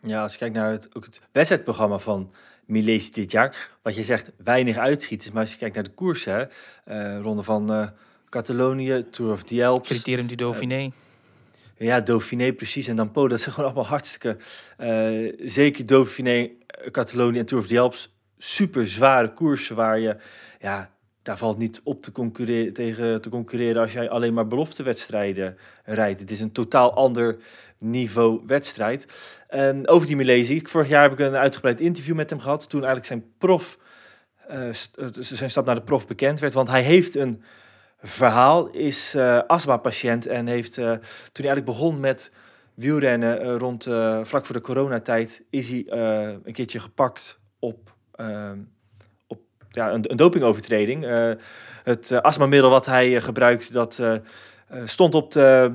[0.03, 2.33] Ja, als je kijkt naar het, ook het wedstrijdprogramma van
[2.65, 6.51] Milesi dit jaar, wat je zegt weinig uitschiet, maar als je kijkt naar de koersen,
[6.89, 7.89] uh, ronde van uh,
[8.29, 9.89] Catalonië, Tour of the Alps.
[9.89, 10.91] Criterium du Dauphiné.
[11.77, 12.87] ja, Dauphiné precies.
[12.87, 14.37] En dan Po, dat zijn gewoon allemaal hartstikke,
[15.45, 16.51] zeker Dauphiné,
[16.91, 20.17] Catalonië en Tour of the Alps, super zware koersen waar je,
[20.61, 20.91] ja,
[21.23, 26.21] daar valt niet op te concurreren, tegen te concurreren als jij alleen maar beloftewedstrijden rijdt.
[26.21, 27.37] Het is een totaal ander
[27.81, 29.07] niveau wedstrijd.
[29.49, 32.69] En over die Milesi, vorig jaar heb ik een uitgebreid interview met hem gehad.
[32.69, 33.79] Toen eigenlijk zijn prof,
[34.51, 34.69] uh,
[35.21, 36.53] zijn stap naar de prof bekend werd.
[36.53, 37.43] Want hij heeft een
[38.03, 40.99] verhaal, is uh, astma-patiënt en heeft toen hij
[41.33, 42.33] eigenlijk begon met
[42.75, 43.83] wielrennen rond
[44.23, 45.85] vlak voor de coronatijd, is hij
[46.45, 47.95] een keertje gepakt op
[49.71, 51.05] ja, een, dopingovertreding.
[51.85, 54.03] Het uh, astmamiddel wat hij gebruikt, dat
[54.85, 55.73] stond op de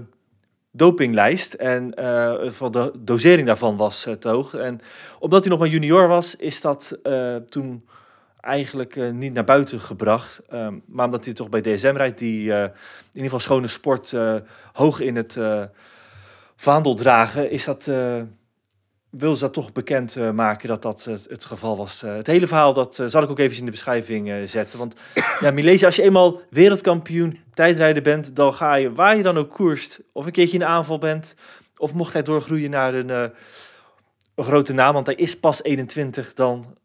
[0.76, 1.54] dopinglijst.
[1.54, 4.54] En de dosering daarvan was te hoog.
[4.54, 4.80] En
[5.20, 7.00] omdat hij nog maar junior was, is dat
[7.50, 7.84] toen
[8.46, 10.42] eigenlijk eh, niet naar buiten gebracht.
[10.50, 12.72] Ehm, maar omdat hij toch bij DSM rijdt, die eh, in
[13.08, 14.36] ieder geval schone sport eh,
[14.74, 15.64] hoog in het eh,
[16.56, 18.22] vaandel dragen, is dat, eh,
[19.18, 22.04] wil ze dat toch bekend eh, maken dat dat het, het geval was.
[22.04, 24.80] Eh, het hele verhaal dat eh, zal ik ook even in de beschrijving eh, zetten.
[24.80, 25.00] Want
[25.40, 29.52] ja, Milesi, als je eenmaal wereldkampioen tijdrijder bent, dan ga je, waar je dan ook
[29.52, 31.36] koerst, of een keertje in de aanval bent,
[31.78, 33.26] of mocht hij doorgroeien naar een, eh,
[34.36, 36.78] een grote naam, want hij is pas 21, dan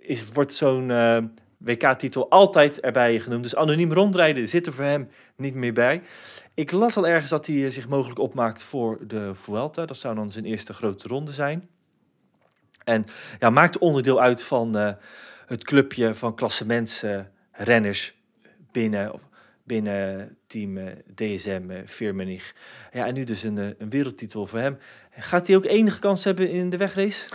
[0.00, 1.18] is, wordt zo'n eh,
[1.58, 3.42] WK-titel altijd erbij genoemd.
[3.42, 6.02] Dus anoniem rondrijden zit er voor hem niet meer bij.
[6.54, 9.86] Ik las al ergens dat hij eh, zich mogelijk opmaakt voor de Vuelta.
[9.86, 11.68] Dat zou dan zijn eerste grote ronde zijn.
[12.84, 13.04] En
[13.38, 14.92] ja, maakt onderdeel uit van eh,
[15.46, 18.14] het clubje van klassementsrenners
[18.72, 19.12] binnen,
[19.62, 22.54] binnen team eh, DSM Firmenich.
[22.92, 24.78] Ja, en nu dus een, een wereldtitel voor hem.
[25.10, 27.28] Gaat hij ook enige kans hebben in de wegrace?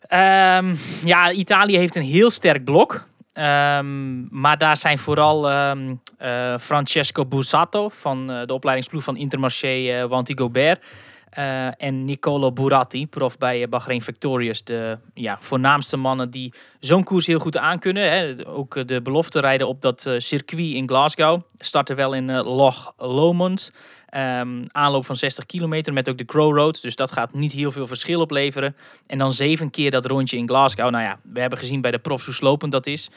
[0.00, 3.06] Ehm, ja, Italië heeft een heel sterk blok.
[3.38, 10.02] Ehm, maar daar zijn vooral ehm, eh, Francesco Bussato van eh, de opleidingsploeg van Intermarché
[10.02, 10.84] uh, Wanty Gobert.
[11.30, 14.64] eh, en Nicolo Buratti, prof bij Bahrain Victorious.
[14.64, 18.10] De ja, voornaamste mannen die zo'n koers heel goed aankunnen.
[18.10, 18.48] Hè.
[18.48, 21.42] Ook de belofte rijden op dat circuit in Glasgow.
[21.58, 23.72] Starten wel in Loch Lomond.
[24.08, 26.82] Ehm, aanloop van 60 kilometer met ook de Crow Road.
[26.82, 28.76] Dus dat gaat niet heel veel verschil opleveren.
[29.06, 30.90] En dan zeven keer dat rondje in Glasgow.
[30.90, 33.10] Nou ja, we hebben gezien bij de profs hoe slopend dat is.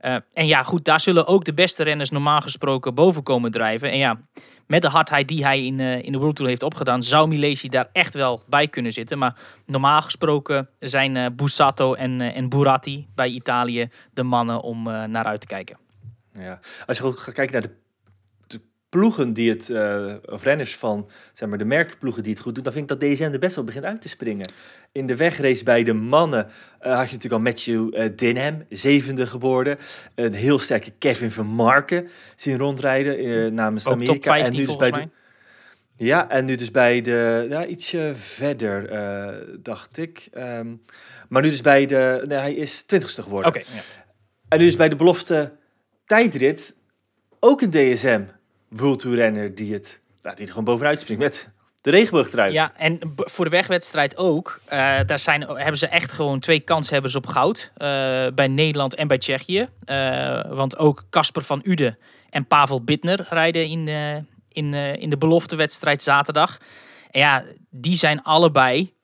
[0.00, 3.90] Uh, en ja, goed, daar zullen ook de beste renners normaal gesproken boven komen drijven.
[3.90, 4.20] En ja,
[4.66, 7.68] met de hardheid die hij in, uh, in de World Tour heeft opgedaan, zou Milesi
[7.68, 9.18] daar echt wel bij kunnen zitten.
[9.18, 15.24] Maar normaal gesproken zijn uh, Bussato en, en Buratti bij Italië de mannen om naar
[15.24, 15.78] uit te kijken.
[16.34, 17.76] Ja, als je ook gaat kijken naar de
[18.88, 22.64] ploegen die het, uh, of renners van, zeg maar, de merkploegen die het goed doen,
[22.64, 24.52] dan vind ik dat DSM er best wel begint uit te springen.
[24.92, 29.26] In de wegrace bij de mannen uh, had je natuurlijk al Matthew uh, Dinham, zevende
[29.26, 29.78] geworden.
[30.14, 34.12] Een heel sterke Kevin van Marken zien rondrijden namens Ook Amerika.
[34.12, 35.08] Top 15, en nu dus bij de,
[35.96, 38.90] ja, en nu dus bij de, ja, ietsje verder,
[39.62, 40.28] dacht ik.
[40.36, 40.82] Um,
[41.28, 43.48] maar nu dus bij de, nee, hij is twintigste geworden.
[43.48, 43.58] Oké.
[43.58, 43.82] Okay, ja.
[44.48, 45.52] En nu dus bij de belofte
[46.06, 46.76] tijdrit
[47.40, 48.22] ook een DSM.
[48.68, 51.48] World renner die het nou, die er gewoon bovenuit springt met
[51.80, 52.52] de regenboogtrui.
[52.52, 54.60] Ja, en voor de wegwedstrijd ook.
[54.64, 57.70] Uh, daar zijn, hebben ze echt gewoon twee kanshebbers op goud.
[57.72, 57.78] Uh,
[58.34, 59.68] bij Nederland en bij Tsjechië.
[59.86, 61.98] Uh, want ook Casper van Uden
[62.30, 63.88] en Pavel Bittner rijden in,
[64.48, 66.58] in, in de beloftewedstrijd zaterdag.
[67.10, 68.96] En ja, die zijn allebei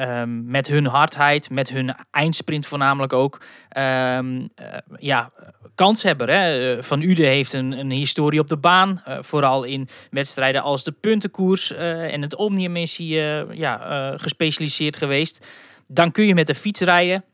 [0.00, 3.40] Um, met hun hardheid, met hun eindsprint voornamelijk ook.
[3.78, 4.48] Um, uh,
[4.98, 5.30] ja,
[5.74, 6.30] kanshebber.
[6.30, 6.82] Hè?
[6.82, 9.02] Van Ude heeft een, een historie op de baan.
[9.08, 13.14] Uh, vooral in wedstrijden als de puntenkoers en het Omnium-missie
[13.52, 15.46] ja, gespecialiseerd geweest.
[15.86, 17.24] Dan kun je met de fiets rijden.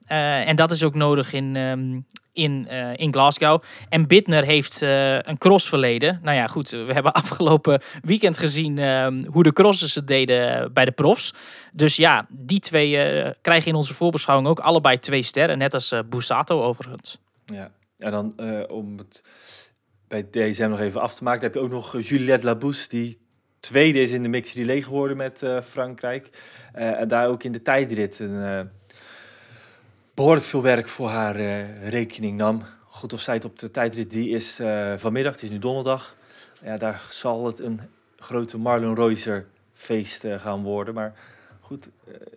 [0.46, 3.62] en dat is ook nodig in, um, in, uh, in Glasgow.
[3.88, 6.20] En Bittner heeft uh, een crossverleden.
[6.22, 10.84] Nou ja, goed, we hebben afgelopen weekend gezien uh, hoe de crossers het deden bij
[10.84, 11.34] de profs.
[11.72, 15.58] Dus ja, die twee eh, krijgen in onze voorbeschouwing ook allebei twee sterren.
[15.58, 17.18] Net als Bussato overigens.
[17.44, 19.24] Ja, en dan eh, om het
[20.08, 23.18] bij DSM nog even af te maken, heb je ook nog Juliette Labousse, die
[23.60, 26.30] tweede is in de mix die leeg geworden met Frankrijk.
[26.72, 28.70] En daar ook in de tijdrit een,
[30.14, 32.62] behoorlijk veel werk voor haar uh, rekening nam.
[32.88, 36.16] Goed of zij het op de tijdrit die is uh, vanmiddag, het is nu donderdag.
[36.62, 37.80] Ja, daar zal het een
[38.18, 40.94] grote Marlon Reuser feest uh, gaan worden.
[40.94, 41.14] Maar
[41.60, 41.88] goed,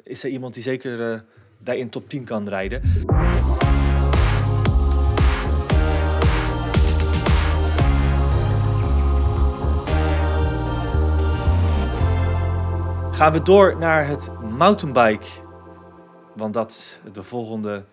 [0.03, 1.19] is er iemand die zeker uh,
[1.57, 2.81] daar in top 10 kan rijden.
[13.11, 15.27] Gaan we door naar het mountainbike
[16.37, 17.83] want dat is de volgende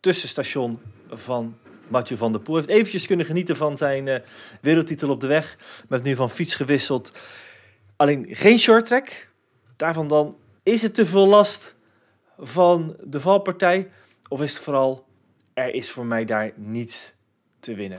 [0.00, 0.80] tussenstation
[1.10, 1.56] van
[1.88, 2.56] Mathieu van der Poel.
[2.56, 4.16] Heeft eventjes kunnen genieten van zijn uh,
[4.60, 5.56] wereldtitel op de weg.
[5.88, 7.12] Met nu van fiets gewisseld.
[7.96, 9.28] Alleen geen short track.
[9.76, 11.74] Daarvan dan, is het te veel last
[12.38, 13.90] van de valpartij?
[14.28, 15.06] Of is het vooral,
[15.54, 17.12] er is voor mij daar niets
[17.60, 17.98] te winnen?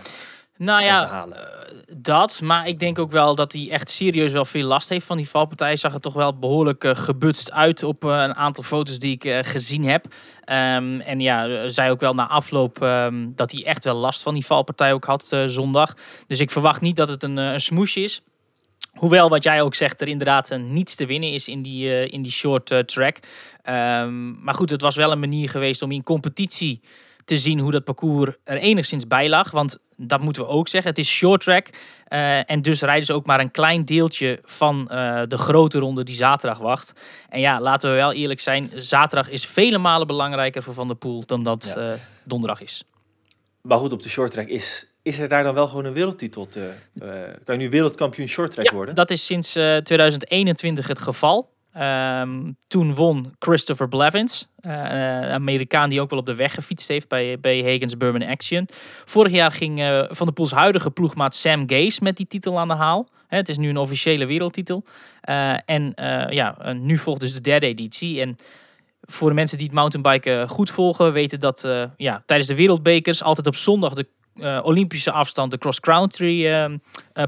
[0.59, 1.33] Nou ja, uh,
[1.97, 2.41] dat.
[2.41, 5.29] Maar ik denk ook wel dat hij echt serieus wel veel last heeft van die
[5.29, 5.77] valpartij.
[5.77, 9.25] Zag er toch wel behoorlijk uh, gebutst uit op uh, een aantal foto's die ik
[9.25, 10.05] uh, gezien heb.
[10.05, 14.33] Um, en ja, zei ook wel na afloop um, dat hij echt wel last van
[14.33, 15.93] die valpartij ook had zondag.
[16.27, 18.21] Dus ik verwacht niet dat het een, een smoesje is.
[18.93, 22.31] Hoewel, wat jij ook zegt, er inderdaad niets te winnen is in die, in die
[22.31, 23.19] short track.
[23.69, 26.81] Um, maar goed, het was wel een manier geweest om in competitie
[27.29, 29.51] te zien hoe dat parcours er enigszins bij lag.
[29.51, 30.89] Want dat moeten we ook zeggen.
[30.89, 31.67] Het is short track.
[32.09, 36.03] Uh, en dus rijden ze ook maar een klein deeltje van uh, de grote ronde
[36.03, 36.93] die zaterdag wacht.
[37.29, 38.71] En ja, laten we wel eerlijk zijn.
[38.75, 41.87] Zaterdag is vele malen belangrijker voor Van der Poel dan dat ja.
[41.87, 42.83] uh, donderdag is.
[43.61, 46.71] Maar goed, op de shorttrack is, is er daar dan wel gewoon een wereldtitel te...
[46.99, 47.09] eh,
[47.45, 48.95] kan je nu wereldkampioen shorttrack Ja, worden?
[48.95, 51.49] dat is sinds eh, 2021 het geval.
[51.73, 57.07] Ehm, toen won Christopher Blevins, eh, Amerikaan die ook wel op de weg gefietst heeft
[57.07, 58.67] bij, bij Hagen's Bourbon Action.
[59.05, 62.67] Vorig jaar ging eh, Van der Poels huidige ploegmaat Sam Gaze met die titel aan
[62.67, 63.07] de haal.
[63.27, 64.83] Het is nu een officiële wereldtitel.
[65.21, 65.93] Eh, en
[66.29, 68.21] ja, nu volgt dus de derde editie.
[68.21, 68.35] En
[69.01, 73.47] voor de mensen die het mountainbiken goed volgen, weten dat ja, tijdens de wereldbekers altijd
[73.47, 74.07] op zondag de
[74.41, 76.71] eh, Olympische afstand, de cross-country, eh, eh,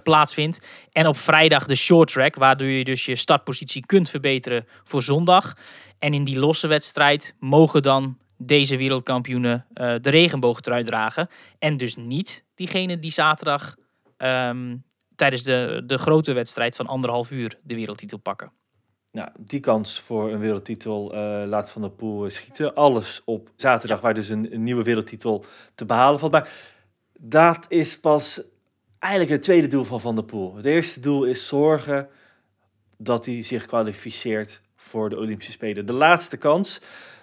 [0.03, 0.59] plaatsvindt.
[0.91, 5.53] En op vrijdag de short track, waardoor je dus je startpositie kunt verbeteren voor zondag.
[5.99, 11.27] En in die losse wedstrijd mogen dan deze wereldkampioenen eh, de regenboogtrui dragen.
[11.59, 13.75] En dus niet diegene die zaterdag
[14.17, 14.77] ehm,
[15.15, 18.51] tijdens de, de grote wedstrijd van anderhalf uur de wereldtitel pakken.
[19.11, 21.13] Nou, die kans voor een wereldtitel
[21.47, 22.75] laat Van der Poel schieten.
[22.75, 25.45] Alles op zaterdag, waar dus een, een nieuwe wereldtitel
[25.75, 26.31] te behalen valt.
[26.31, 26.49] Maar
[27.23, 28.41] dat is pas
[28.99, 30.55] eigenlijk het tweede doel van Van der Poel.
[30.55, 32.07] Het eerste doel is zorgen
[32.97, 35.85] dat hij zich kwalificeert voor de Olympische Spelen.
[35.85, 36.81] De laatste kans.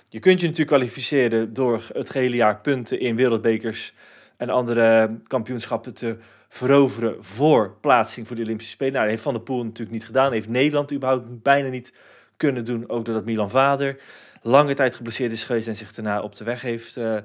[0.09, 3.95] Je kunt je natuurlijk kwalificeren door het gehele jaar punten in wereldbekers
[4.37, 6.17] en andere kampioenschappen te
[6.49, 8.93] veroveren voor plaatsing voor de Olympische Spelen.
[8.93, 10.33] Nou, dat heeft Van der Poel natuurlijk niet gedaan.
[10.33, 11.93] Heeft Nederland überhaupt bijna niet
[12.37, 12.89] kunnen doen.
[12.89, 14.01] Ook doordat Milan Vader
[14.43, 17.17] lange tijd geblesseerd is geweest en zich daarna op de weg heeft, eh,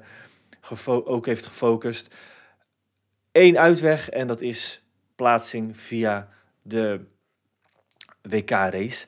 [0.84, 2.14] ook heeft gefocust.
[3.34, 4.82] Eén uitweg en dat is
[5.16, 6.28] plaatsing via
[6.62, 7.00] de
[8.22, 9.06] WK-race.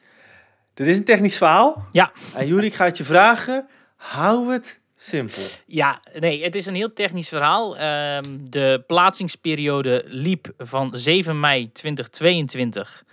[0.74, 1.86] Dit is een technisch verhaal.
[1.92, 2.12] Ja.
[2.34, 3.68] En Juri, ik ga het je vragen.
[3.96, 5.42] Hou het simpel.
[5.66, 7.76] Ja, nee, het is een heel technisch verhaal.
[7.76, 13.04] Ehm, de plaatsingsperiode liep van 7 mei 2022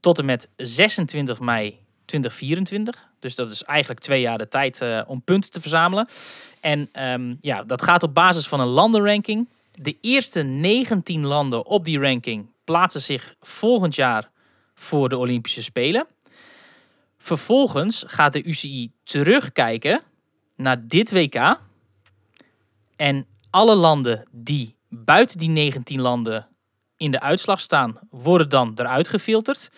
[0.00, 3.08] tot en met 26 mei 2024.
[3.18, 6.08] Dus dat is eigenlijk twee jaar de tijd eh, om punten te verzamelen.
[6.60, 9.48] En ehm, ja, dat gaat op basis van een landenranking.
[9.78, 14.30] De eerste 19 landen op die ranking plaatsen zich volgend jaar
[14.74, 16.06] voor de Olympische Spelen.
[17.18, 20.02] Vervolgens gaat de UCI terugkijken
[20.56, 21.60] naar dit WK.
[22.96, 26.48] En alle landen die buiten die 19 landen
[26.96, 29.70] in de uitslag staan, worden dan eruit gefilterd.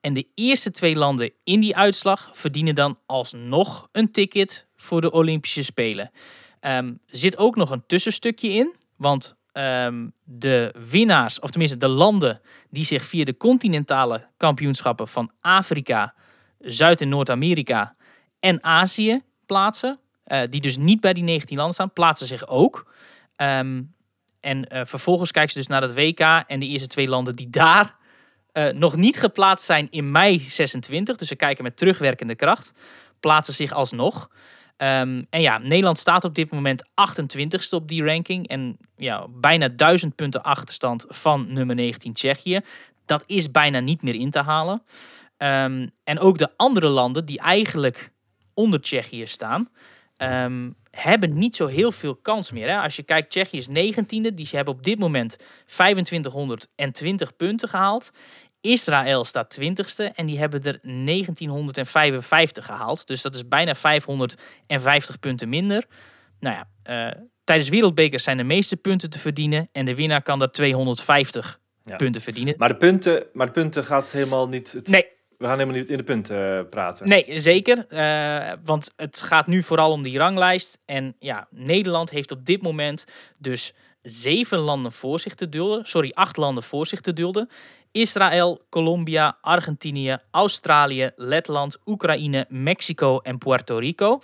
[0.00, 5.10] En de eerste twee landen in die uitslag verdienen dan alsnog een ticket voor de
[5.10, 6.10] Olympische Spelen.
[6.60, 12.40] Er zit ook nog een tussenstukje in, want ehm, de winnaars, of tenminste de landen
[12.70, 16.14] die zich via de continentale kampioenschappen van Afrika,
[16.58, 17.94] Zuid- en Noord-Amerika
[18.40, 22.92] en Azië plaatsen, eh, die dus niet bij die 19 landen staan, plaatsen zich ook.
[23.36, 23.82] Ehm,
[24.40, 27.50] en eh, vervolgens kijken ze dus naar het WK en de eerste twee landen die
[27.50, 27.94] daar
[28.52, 32.72] eh, nog niet geplaatst zijn in mei 26, dus ze kijken met terugwerkende kracht,
[33.20, 34.30] plaatsen zich alsnog.
[34.76, 39.68] Ehm, en ja, Nederland staat op dit moment 28ste op die ranking en ja, bijna
[39.68, 42.60] 1000 punten achterstand van nummer 19 Tsjechië.
[43.04, 44.82] Dat is bijna niet meer in te halen.
[45.36, 48.10] Ehm, en ook de andere landen die eigenlijk
[48.54, 49.68] onder Tsjechië staan,
[50.16, 52.68] ehm, hebben niet zo heel veel kans meer.
[52.68, 52.80] Hè?
[52.80, 55.36] Als je kijkt, Tsjechië is 19e, die hebben op dit moment
[55.66, 58.10] 2520 punten gehaald.
[58.66, 63.06] Israël staat 20ste en die hebben er 1955 gehaald.
[63.06, 65.84] Dus dat is bijna 550 punten minder.
[66.40, 66.68] Nou ja,
[67.12, 69.68] eh, tijdens wereldbekers zijn de meeste punten te verdienen.
[69.72, 71.96] En de winnaar kan daar 250 Ja.
[71.96, 72.54] punten verdienen.
[72.58, 74.72] Maar de punten, maar de punten gaat helemaal niet...
[74.72, 75.06] Het, Nee,
[75.38, 77.08] We gaan helemaal niet in de punten eh, praten.
[77.08, 77.86] Nee, zeker.
[77.88, 80.78] Eh, want het gaat nu vooral om die ranglijst.
[80.84, 83.04] En ja, Nederland heeft op dit moment
[83.38, 85.86] dus zeven landen voor zich te dulden.
[85.86, 87.48] Sorry, acht landen voor zich te dulden.
[87.96, 94.20] Israël, Colombia, Argentinië, Australië, Letland, Oekraïne, Mexico en Puerto Rico.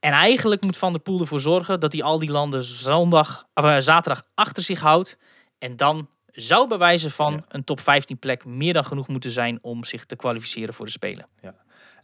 [0.00, 3.64] En eigenlijk moet Van der Poel ervoor zorgen dat hij al die landen zondag, of,
[3.64, 5.18] eh, zaterdag achter zich houdt.
[5.58, 7.44] En dan zou bij wijze van Ja.
[7.48, 10.92] een top 15 plek meer dan genoeg moeten zijn om zich te kwalificeren voor de
[10.92, 11.26] Spelen.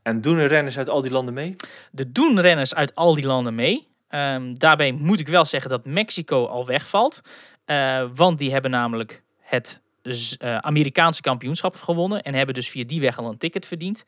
[0.02, 1.56] En doen er renners uit al die landen mee?
[1.94, 3.88] Er doen renners uit al die landen mee.
[4.08, 7.20] Ehm, daarbij moet ik wel zeggen dat Mexico al wegvalt.
[7.64, 12.22] Eh, want die hebben namelijk het eh, Amerikaanse kampioenschap gewonnen.
[12.22, 14.04] En hebben dus via die weg al een ticket verdiend.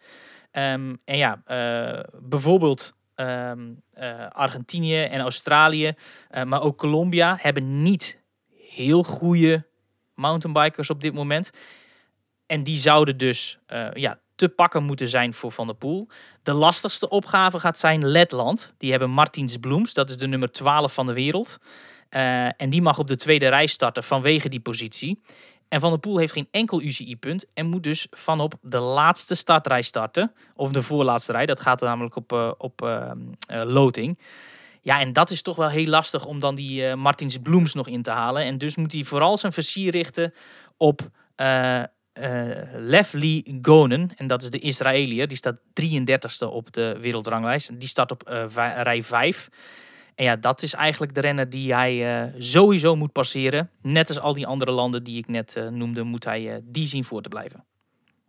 [0.51, 3.61] Ehm, en ja, eh, bijvoorbeeld ehm,
[3.93, 5.95] eh, Argentinië en Australië,
[6.45, 8.23] maar ook Colombia, hebben niet
[8.71, 9.67] heel goede
[10.15, 11.51] mountainbikers op dit moment.
[12.47, 13.59] En die zouden dus
[13.95, 16.09] ja, te pakken moeten zijn voor Van der Poel.
[16.43, 18.75] De lastigste opgave gaat zijn Letland.
[18.79, 21.59] Die hebben Martins Bloems, dat is de nummer 12 van de wereld.
[22.57, 25.21] En die mag op de tweede rij starten vanwege die positie.
[25.71, 29.83] En Van der Poel heeft geen enkel UCI-punt en moet dus vanop de laatste startrij
[29.83, 30.33] starten.
[30.55, 33.11] Of de voorlaatste rij, dat gaat namelijk op, eh, op eh,
[33.47, 34.19] eh, loting.
[34.81, 38.03] Ja, en dat is toch wel heel lastig om dan die Martins Bloems nog in
[38.03, 38.43] te halen.
[38.43, 40.35] En dus moet hij vooral zijn versier richten
[40.77, 41.11] op
[42.73, 44.11] Lee Gonen.
[44.17, 45.29] En dat is de Israëliër.
[45.29, 47.81] Die staat 33ste op de wereldranglijst.
[47.81, 48.23] Die staat op
[48.57, 49.49] rij 5.
[50.21, 53.71] En ja, dat is eigenlijk de renner die hij sowieso moet passeren.
[53.83, 57.23] Net als al die andere landen die ik net noemde, moet hij die zien voor
[57.23, 57.65] te blijven.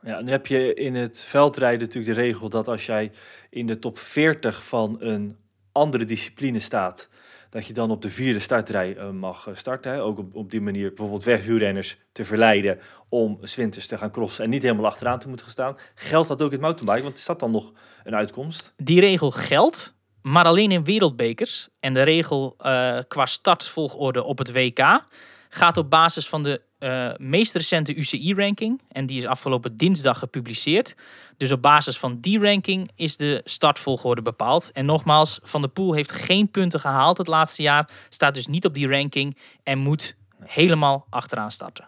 [0.03, 3.11] Ja, nu heb je in het veldrijden natuurlijk de regel dat als jij
[3.49, 5.37] in de top 40 van een
[5.71, 7.09] andere discipline staat,
[7.49, 9.91] dat je dan op de vierde startrij uh, mag eh, starten.
[9.91, 10.01] Hè?
[10.01, 14.49] Ook op, op die manier bijvoorbeeld wegwielrenners te verleiden om zwinters te gaan crossen en
[14.49, 15.77] niet helemaal achteraan te moeten gaan staan.
[15.95, 17.03] Geldt dat ook in het mountainbike?
[17.03, 17.71] Want is dat dan nog
[18.03, 18.73] een uitkomst?
[18.77, 21.69] Die regel geldt, maar alleen in wereldbekers.
[21.79, 25.03] En de regel uh, qua startvolgorde op het WK
[25.49, 28.81] gaat op basis van de uh, meest recente UCI-ranking.
[28.91, 30.95] En die is afgelopen dinsdag gepubliceerd.
[31.37, 34.71] Dus op basis van die ranking is de startvolgorde bepaald.
[34.71, 37.89] En nogmaals, Van der Poel heeft geen punten gehaald het laatste jaar.
[38.09, 41.87] Staat dus niet op die ranking en moet helemaal achteraan starten.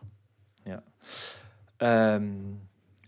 [0.63, 0.84] Ja.
[2.15, 2.62] Um,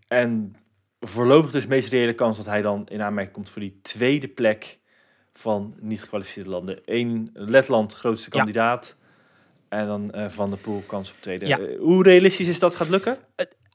[0.07, 0.55] en
[0.99, 4.79] voorlopig dus meest reële kans dat hij dan in aanmerking komt voor die tweede plek
[5.39, 6.79] van niet gekwalificeerde landen.
[6.85, 8.97] Eén Letland, grootste kandidaat.
[9.69, 11.45] En dan uh, Van der Poel kans op tweede.
[11.45, 11.59] Ja.
[11.59, 13.17] Uh, hoe realistisch is dat gaat lukken?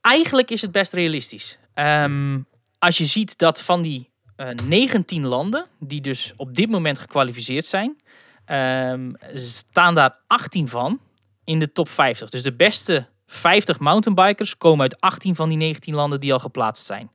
[0.01, 1.59] eigenlijk is het best realistisch.
[1.75, 2.47] Um,
[2.79, 7.67] als je ziet dat van die uh, 19 landen, die dus op dit moment gekwalificeerd
[7.67, 8.01] zijn,
[8.47, 11.01] um, staan daar 18 van
[11.45, 12.29] in de top 50.
[12.29, 16.87] Dus de beste 50 mountainbikers komen uit 18 van die 19 landen die al geplaatst
[16.87, 17.11] zijn.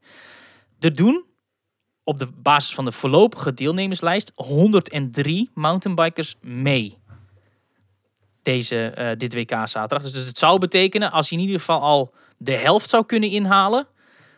[0.80, 1.26] Er doen
[2.06, 6.98] op de basis van de voorlopige deelnemerslijst 103 mountainbikers mee
[8.46, 10.02] deze, uh, dit WK zaterdag.
[10.02, 13.88] Dus het zou betekenen, als hij in ieder geval al de helft zou kunnen inhalen,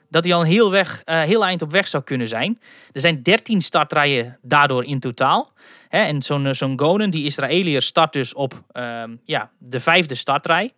[0.10, 2.60] dat hij al heel, weg, uh, heel eind op weg zou kunnen zijn.
[2.92, 5.52] Er zijn 13 startrijen daardoor in totaal.
[5.90, 10.16] Hè, en zo'n uh, zo'n Gonen, die Israëliër, start dus op ehm, ja, de vijfde
[10.16, 10.74] startrij.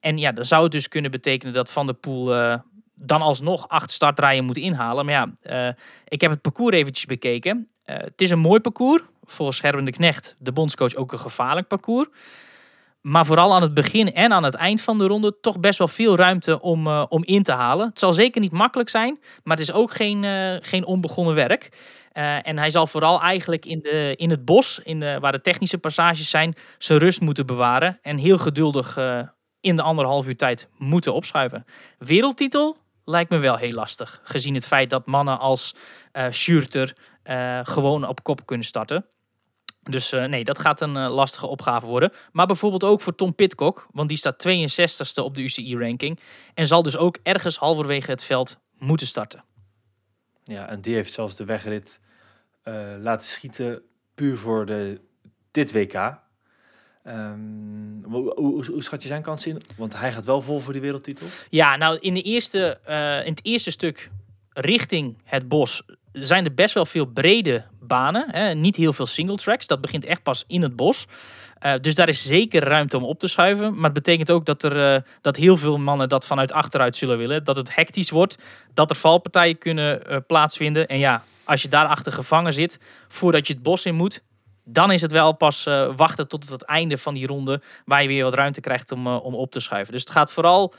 [0.00, 2.34] en ja, dan zou het dus kunnen betekenen dat Van der Poel
[2.98, 5.04] dan alsnog acht startrijen moet inhalen.
[5.04, 5.74] Maar ja,
[6.08, 7.68] ik heb het parcours eventjes bekeken.
[7.84, 12.08] het is een mooi parcours volgens Gerben de Knecht, de bondscoach, ook een gevaarlijk parcours.
[13.00, 15.88] Maar vooral aan het begin en aan het eind van de ronde toch best wel
[15.88, 17.88] veel ruimte om, uh, om in te halen.
[17.88, 20.24] Het zal zeker niet makkelijk zijn, maar het is ook geen,
[20.62, 21.68] geen onbegonnen werk.
[22.42, 26.30] En hij zal vooral eigenlijk in, de, in het bos, in waar de technische passages
[26.30, 27.98] zijn, zijn rust moeten bewaren.
[28.02, 28.98] En heel geduldig
[29.60, 31.64] in de anderhalf uur tijd moeten opschuiven.
[31.98, 32.76] Wereldtitel
[33.08, 34.20] lijkt me wel heel lastig.
[34.22, 35.74] Gezien het feit dat mannen als
[36.30, 36.96] Schurter
[37.62, 39.04] gewoon op kop kunnen starten.
[39.88, 42.12] Dus uh, nee, dat gaat een uh, lastige opgave worden.
[42.32, 46.20] Maar bijvoorbeeld ook voor Tom Pitcock, want die staat 62ste op de UCI-ranking.
[46.54, 49.44] En zal dus ook ergens halverwege het veld moeten starten.
[50.42, 52.00] Ja, en die heeft zelfs de wegrit
[52.64, 53.82] uh, laten schieten
[54.14, 55.00] puur voor de,
[55.50, 56.18] dit WK.
[57.08, 59.62] Um, hoe, hoe, schat je zijn kans in?
[59.76, 61.26] Want hij gaat wel vol voor die wereldtitel.
[61.50, 62.78] Ja, nou in, de eerste,
[63.24, 64.10] in het eerste stuk
[64.52, 68.26] richting het bos zijn er best wel veel brede banen.
[68.30, 68.54] Hè?
[68.54, 69.66] Niet heel veel single tracks.
[69.66, 71.06] Dat begint echt pas in het bos.
[71.62, 73.74] Uh, dus daar is zeker ruimte om op te schuiven.
[73.74, 77.18] Maar het betekent ook dat, er, uh, dat heel veel mannen dat vanuit achteruit zullen
[77.18, 77.44] willen.
[77.44, 78.38] Dat het hectisch wordt.
[78.74, 80.88] Dat er valpartijen kunnen plaatsvinden.
[80.88, 84.22] En ja, als je daarachter gevangen zit voordat je het bos in moet.
[84.68, 85.64] Dan is het wel pas
[85.96, 87.60] wachten tot het einde van die ronde.
[87.84, 89.92] Waar je weer wat ruimte krijgt om, om op te schuiven.
[89.92, 90.74] Dus het gaat vooral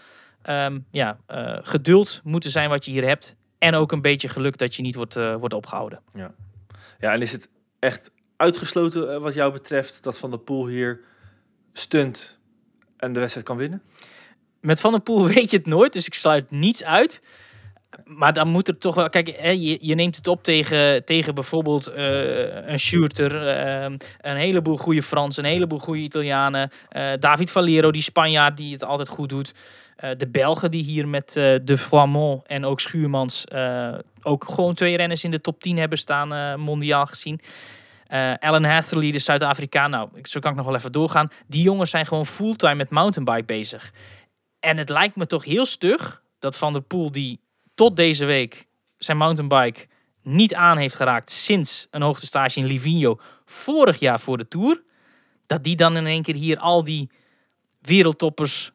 [0.50, 1.18] um, ja,
[1.62, 3.36] geduld moeten zijn wat je hier hebt.
[3.58, 6.02] En ook een beetje geluk dat je niet wordt, wordt opgehouden.
[6.14, 6.32] Ja.
[7.00, 7.50] ja, en is het
[7.80, 11.00] echt uitgesloten wat jou betreft dat Van der Poel hier
[11.74, 12.40] stunt
[12.98, 13.82] en de wedstrijd kan winnen?
[14.62, 17.22] Met Van der Poel weet je het nooit, dus ik sluit niets uit.
[18.04, 19.10] Maar dan moet er toch wel...
[19.10, 19.50] Kijk, hè,
[19.82, 23.48] je, neemt het op tegen, tegen bijvoorbeeld uh, een shooter,
[24.22, 26.72] een heleboel goede Fransen, een heleboel goede Italianen.
[27.20, 29.54] David Valero, die Spanjaard die het altijd goed doet.
[30.18, 31.32] De Belgen die hier met
[31.64, 33.46] de Froimont en ook Schuurmans
[34.22, 37.42] ook gewoon twee renners in de top 10 hebben staan, mondiaal gezien.
[38.40, 41.28] Alan Hatherley, de Zuid-Afrikaan, nou, zo kan ik nog wel even doorgaan.
[41.48, 43.92] Die jongens zijn gewoon fulltime met mountainbike bezig.
[44.60, 47.40] En het lijkt me toch heel stug dat Van der Poel, die
[47.80, 49.88] tot deze week zijn mountainbike
[50.24, 54.84] niet aan heeft geraakt sinds een hoogtestage in Livigno vorig jaar voor de Tour,
[55.46, 57.10] dat die dan in één keer hier al die
[57.82, 58.72] wereldtoppers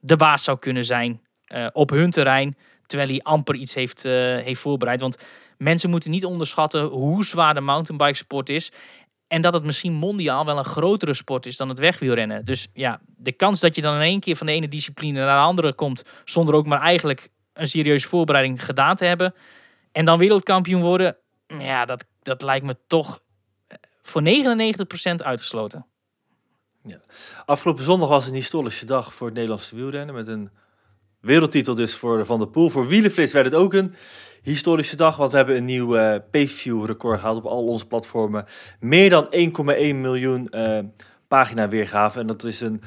[0.00, 2.56] de baas zou kunnen zijn uh, op hun terrein.
[2.86, 5.00] Terwijl hij amper iets heeft, uh, heeft voorbereid.
[5.00, 5.16] Want
[5.56, 8.72] mensen moeten niet onderschatten hoe zwaar de mountainbike sport is.
[9.26, 12.44] En dat het misschien mondiaal wel een grotere sport is dan het wegwielrennen.
[12.44, 15.38] Dus ja, de kans dat je dan in één keer van de ene discipline naar
[15.38, 16.04] de andere komt.
[16.24, 19.34] zonder ook maar eigenlijk een serieuze voorbereiding gedaan te hebben.
[19.92, 21.16] en dan wereldkampioen worden.
[21.46, 23.20] Ja, dat, dat lijkt me toch
[24.02, 24.24] voor 99%
[25.16, 25.86] uitgesloten.
[27.46, 30.14] Afgelopen zondag was een historische dag voor het Nederlandse wielrennen.
[30.14, 30.50] Met een
[31.20, 32.70] wereldtitel dus voor Van der Poel.
[32.70, 33.94] Voor Wielenflits werd het ook een
[34.42, 35.16] historische dag.
[35.16, 38.44] Want we hebben een nieuw uh, pay-view record gehaald op al onze platformen.
[38.80, 39.30] Meer dan 1,1
[39.94, 40.78] miljoen uh,
[41.28, 42.20] pagina weergaven.
[42.20, 42.82] En dat is een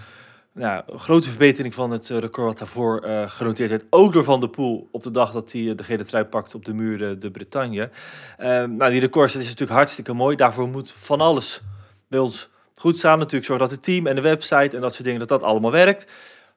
[0.53, 3.85] ja, grote verbetering van het record wat daarvoor uh, genoteerd werd.
[3.89, 6.65] Ook door Van der Poel op de dag dat hij de gele trui pakt op
[6.65, 7.89] de muren de Bretagne.
[8.37, 10.35] nou, die records dat is natuurlijk hartstikke mooi.
[10.35, 11.61] Daarvoor moet van alles
[12.07, 13.17] bij ons goed staan.
[13.17, 15.71] Natuurlijk zorg dat het team en de website en dat soort dingen, dat dat allemaal
[15.71, 16.11] werkt.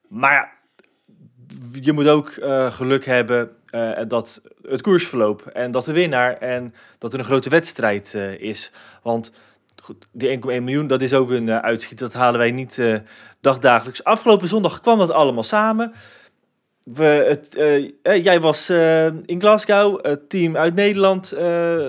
[0.09, 0.53] Maar
[1.81, 2.33] je moet ook
[2.69, 3.51] geluk hebben
[4.09, 8.73] dat het koersverloop en dat de winnaar en dat er een grote wedstrijd is.
[9.03, 9.33] Want
[9.85, 11.99] goed, die 1,1 miljoen, dat is ook een uitschiet.
[11.99, 12.83] Dat halen wij niet
[13.41, 14.05] dagdagelijks.
[14.05, 15.93] Afgelopen zondag kwam dat allemaal samen.
[16.83, 17.57] We, het,
[18.25, 18.71] jij was
[19.27, 21.35] in Glasgow, het team uit Nederland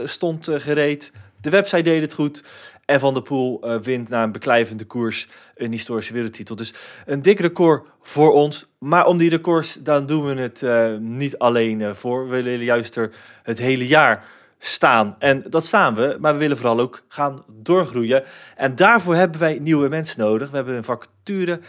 [0.03, 1.11] stond gereed.
[1.41, 2.43] De website deed het goed.
[2.85, 6.55] En Van der Poel uh, wint na een beklijvende koers een historische wereldtitel.
[6.55, 6.73] Dus
[7.05, 8.67] een dik record voor ons.
[8.79, 12.29] Maar om die records, dan doen we het uh, niet alleen uh, voor.
[12.29, 13.11] We willen juist er
[13.43, 14.25] het hele jaar
[14.59, 15.15] staan.
[15.19, 18.23] En dat staan we, maar we willen vooral ook gaan doorgroeien.
[18.55, 20.49] En daarvoor hebben wij nieuwe mensen nodig.
[20.49, 21.59] We hebben een vacature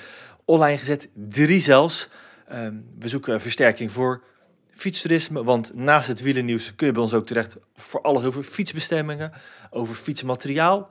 [0.44, 2.08] online gezet, drie zelfs.
[2.48, 4.22] Ehm, we zoeken versterking voor
[4.70, 5.44] fietstoerisme.
[5.44, 9.32] Want naast het wielennieuws kun je bij ons ook terecht voor alles over fietsbestemmingen,
[9.70, 10.90] over fietsmateriaal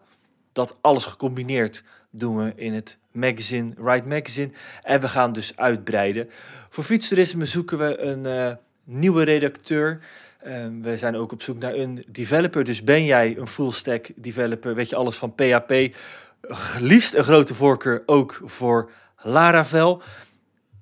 [0.51, 4.51] dat alles gecombineerd doen we in het magazine, Ride Magazine.
[4.83, 6.29] En we gaan dus uitbreiden.
[6.69, 9.99] Voor fietstoerisme zoeken we een uh, nieuwe redacteur.
[10.47, 12.63] Um, we zijn ook op zoek naar een developer.
[12.63, 15.95] Dus ben jij een full stack developer, weet je alles van PHP.
[16.79, 20.01] Liefst een grote voorkeur ook voor Laravel.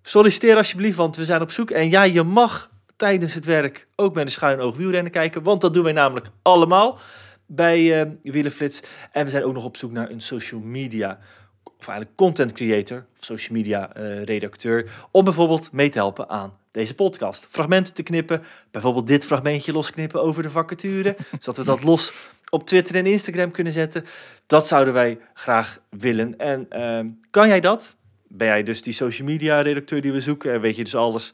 [0.01, 1.71] Solliciteer alsjeblieft, want we zijn op zoek.
[1.71, 5.61] En ja, je mag tijdens het werk ook met een schuin oog wielrennen kijken, want
[5.61, 6.99] dat doen wij namelijk allemaal
[7.45, 8.81] bij uh, Wielenflits.
[9.11, 11.19] En we zijn ook nog op zoek naar een social media,
[11.63, 16.61] of eigenlijk content creator, of social media uh, redacteur, om bijvoorbeeld mee te helpen aan
[16.73, 17.47] deze podcast.
[17.49, 22.13] Fragmenten te knippen, bijvoorbeeld dit fragmentje losknippen over de vacature, zodat we dat los
[22.49, 24.05] op Twitter en Instagram kunnen zetten.
[24.47, 26.37] Dat zouden wij graag willen.
[26.37, 27.95] En uh, kan jij dat?
[28.27, 30.53] Ben jij dus die social media redacteur die we zoeken?
[30.53, 31.33] En weet je dus alles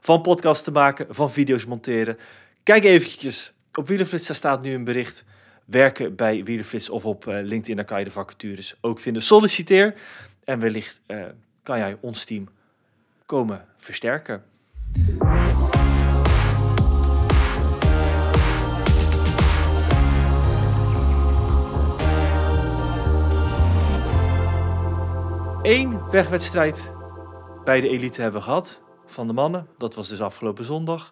[0.00, 2.18] van podcasts te maken, van video's monteren?
[2.62, 5.24] Kijk eventjes, op Wielenflits daar staat nu een bericht
[5.64, 7.76] werken bij Wielerflits of op uh, LinkedIn.
[7.76, 9.22] Daar kan je de vacatures ook vinden.
[9.22, 9.94] Solliciteer
[10.44, 11.24] en wellicht uh,
[11.62, 12.48] kan jij ons team
[13.26, 14.49] komen versterken.
[25.62, 26.92] Eén wegwedstrijd
[27.64, 29.66] bij de elite hebben we gehad van de mannen.
[29.78, 31.10] Dat was dus afgelopen zondag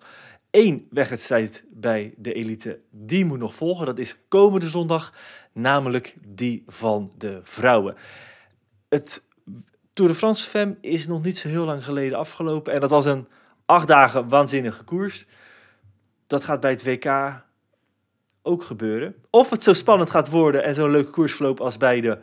[0.50, 2.80] één wegwedstrijd bij de elite.
[2.90, 3.86] Die moet nog volgen.
[3.86, 5.12] Dat is komende zondag,
[5.52, 7.94] namelijk die van de vrouwen.
[8.88, 9.26] Het
[9.92, 12.72] Tour de France Femme is nog niet zo heel lang geleden afgelopen.
[12.72, 13.28] En dat was een
[13.68, 15.24] acht dagen waanzinnige koers.
[16.26, 17.42] Dat gaat bij het WK
[18.42, 19.14] ook gebeuren.
[19.30, 22.18] Of het zo spannend gaat worden en zo'n leuke koersverloop als bij de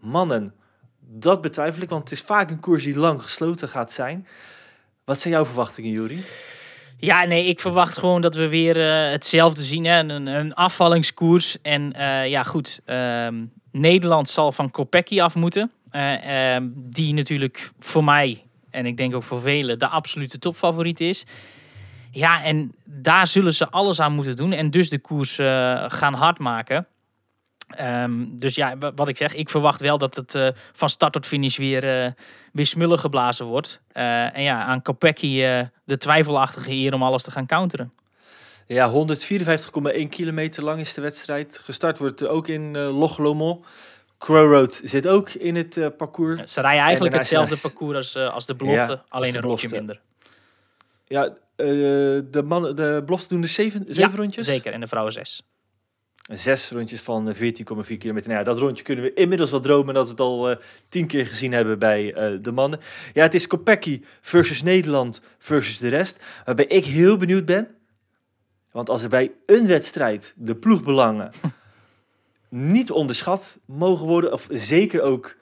[0.00, 0.54] mannen.
[1.00, 4.26] Dat betwijfel ik, want het is vaak een koers die lang gesloten gaat zijn.
[5.04, 6.24] Wat zijn jouw verwachtingen, Juri?
[6.96, 9.84] Ja, nee, ik verwacht gewoon dat we weer uh, hetzelfde zien.
[9.84, 9.98] Hè?
[9.98, 11.60] Een, een afvallingskoers.
[11.62, 12.80] En uh, ja, goed.
[12.86, 13.28] Uh,
[13.72, 15.72] Nederland zal van Kopecky af moeten.
[15.92, 21.24] Uh, die natuurlijk voor mij, en ik denk ook voor velen, de absolute topfavoriet is.
[22.10, 24.52] Ja, en daar zullen ze alles aan moeten doen.
[24.52, 25.34] En dus de koers
[25.88, 26.86] gaan hard maken.
[27.80, 31.26] Um, dus ja, wat ik zeg, ik verwacht wel dat het uh, van start tot
[31.26, 32.12] finish weer, uh,
[32.52, 33.80] weer smullen geblazen wordt.
[33.92, 35.36] En ja, aan Kopecky
[35.84, 37.92] de twijfelachtige eer om alles te gaan counteren.
[38.68, 41.60] Ja, 154,1 kilometer lang is de wedstrijd.
[41.62, 43.66] Gestart wordt ook in uh, Loch Lomond.
[44.18, 46.38] Crow Road zit ook in het parcours.
[46.38, 50.00] Ja, ze rijden eigenlijk hetzelfde parcours als, als de belofte, ja, alleen een rondje minder.
[51.04, 54.46] Ja, de, man, de belofte doen de zeven, zeven rondjes?
[54.46, 54.72] zeker.
[54.72, 55.42] En de vrouwen zes
[56.32, 58.28] zes rondjes van 14,4 kilometer.
[58.28, 60.56] Nou ja, dat rondje kunnen we inmiddels wel dromen dat we het al
[60.88, 62.12] tien keer gezien hebben bij
[62.42, 62.80] de mannen.
[63.12, 66.24] Ja, het is Kopecky versus Nederland versus de rest.
[66.44, 67.68] Waarbij ik heel benieuwd ben.
[68.72, 71.30] Want als er bij een wedstrijd de ploegbelangen
[72.48, 75.36] niet onderschat mogen worden, of zeker ook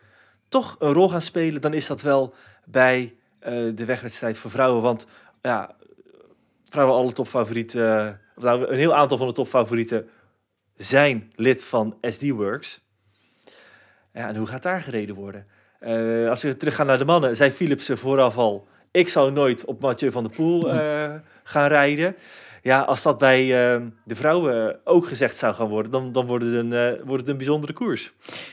[0.48, 2.34] toch een rol gaan spelen, dan is dat wel
[2.64, 4.82] bij uh, de wegwedstrijd voor vrouwen.
[4.82, 5.06] Want
[5.42, 5.76] ja,
[6.64, 10.08] vrouwen alle topfavorieten, nou, een heel aantal van de topfavorieten
[10.76, 12.84] zijn lid van SD Works.
[14.12, 15.46] Ja, en hoe gaat daar gereden worden?
[15.80, 18.68] Uh, als we teruggaan naar de mannen, zei Philipsen vooraf al...
[18.90, 20.62] ik zou nooit op Mathieu van der Poel
[21.42, 22.16] gaan rijden.
[22.66, 26.44] Ja, als dat bij eh, de vrouwen ook gezegd zou gaan worden, dan, dan wordt,
[26.44, 28.12] het een, eh, wordt het een bijzondere koers.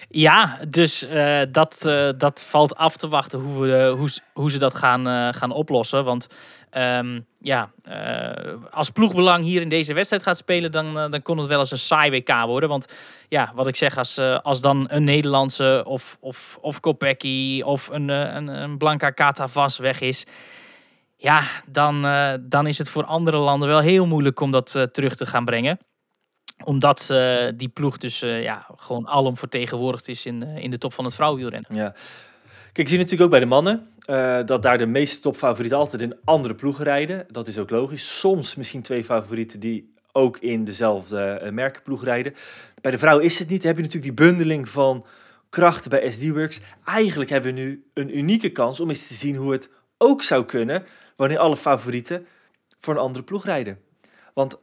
[0.10, 4.58] Ja, dus eh, dat, eh, dat valt af te wachten hoe, we, hoe, hoe ze
[4.58, 6.04] dat gaan, eh, gaan oplossen.
[6.04, 6.28] Want
[6.70, 11.38] ehm, ja, eh, als ploegbelang hier in deze wedstrijd gaat spelen, dan, eh, dan kon
[11.38, 12.70] het wel eens een saai WK worden.
[12.70, 12.94] Want
[13.30, 17.90] ja, wat ik zeg, als, eh, als dan een Nederlandse of, of, of Kopecky of
[17.92, 20.26] een, eh, een, een Blanca Catavas weg is...
[21.24, 24.84] Ja, dan, eh, dan is het voor andere landen wel heel moeilijk om dat eh,
[24.84, 25.80] terug te gaan brengen
[26.64, 31.06] omdat eh, die ploeg dus ja, gewoon alom vertegenwoordigd is in, in de top van
[31.06, 31.76] het vrouwenwielrennen.
[31.76, 31.94] Ja.
[32.72, 33.88] Kijk, je ziet natuurlijk ook bij de mannen
[34.46, 37.26] dat daar de meeste topfavorieten altijd in andere ploegen rijden.
[37.30, 38.20] Dat is ook logisch.
[38.20, 42.36] Soms misschien twee favorieten die ook in dezelfde merkenploeg rijden.
[42.82, 43.62] Bij de vrouwen is het niet.
[43.62, 45.06] Dan heb je natuurlijk die bundeling van
[45.50, 46.60] krachten bij SD-Works.
[46.86, 50.46] Eigenlijk hebben we nu een unieke kans om eens te zien hoe het ook zou
[50.46, 50.86] kunnen
[51.16, 52.28] wanneer alle favorieten
[52.80, 53.80] voor een andere ploeg rijden.
[54.34, 54.60] Want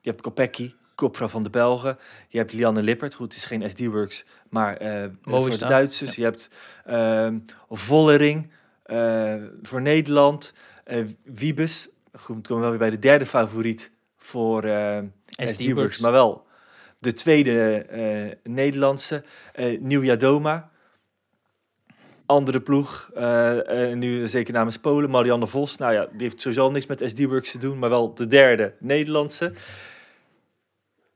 [0.00, 1.98] je hebt Kopecky, kopvrouw van de Belgen.
[2.28, 3.14] Je hebt Lianne Lippert.
[3.14, 6.16] Goed, het is geen SD-Works, maar eh, voor de Duitsers.
[6.16, 6.50] Je hebt
[6.84, 7.38] ehm
[7.70, 8.50] Vollering
[8.82, 10.54] eh, voor Nederland.
[10.84, 14.62] eh Wiebes, goed, we komen wel weer bij de derde favoriet voor
[15.26, 16.46] SD-Works, maar wel
[16.98, 19.24] de tweede Nederlandse.
[19.52, 20.70] eh Nieuw Jadoma.
[22.32, 25.76] Andere ploeg, eh, nu zeker namens Polen, Marianne Vos.
[25.76, 29.52] Nou ja, die heeft sowieso niks met SD-Works te doen, maar wel de derde Nederlandse.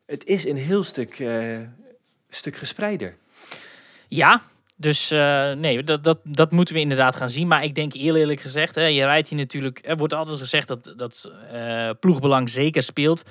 [0.07, 1.59] Het is een heel stuk, eh,
[2.29, 3.17] stuk gespreider.
[4.09, 4.43] Ja,
[4.77, 7.49] dus eh, nee, dat, dat, dat moeten we inderdaad gaan zien.
[7.49, 9.81] Maar ik denk eerlijk gezegd, hè, je rijdt hier natuurlijk...
[9.83, 11.31] Er wordt altijd gezegd dat, dat
[12.01, 13.23] ploegbelang zeker speelt.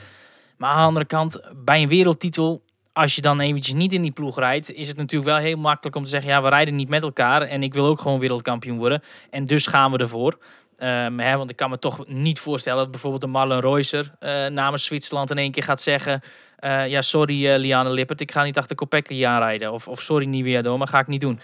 [0.58, 2.64] Maar aan de andere kant, bij een wereldtitel...
[2.96, 5.96] Als je dan eventjes niet in die ploeg rijdt, is het natuurlijk wel heel makkelijk
[5.96, 8.78] om te zeggen: ja, we rijden niet met elkaar en ik wil ook gewoon wereldkampioen
[8.78, 9.04] worden.
[9.30, 10.38] En dus gaan we ervoor.
[10.78, 14.46] Ehm, hè, want ik kan me toch niet voorstellen dat bijvoorbeeld een Marlon Reusser eh,
[14.46, 16.22] namens Zwitserland in één keer gaat zeggen:
[16.58, 19.72] eh, Ja, sorry eh, Liane Lippert, ik ga niet achter Kopecky aanrijden.
[19.72, 21.39] Of, of sorry Nieuwe Doma, ga ik niet doen.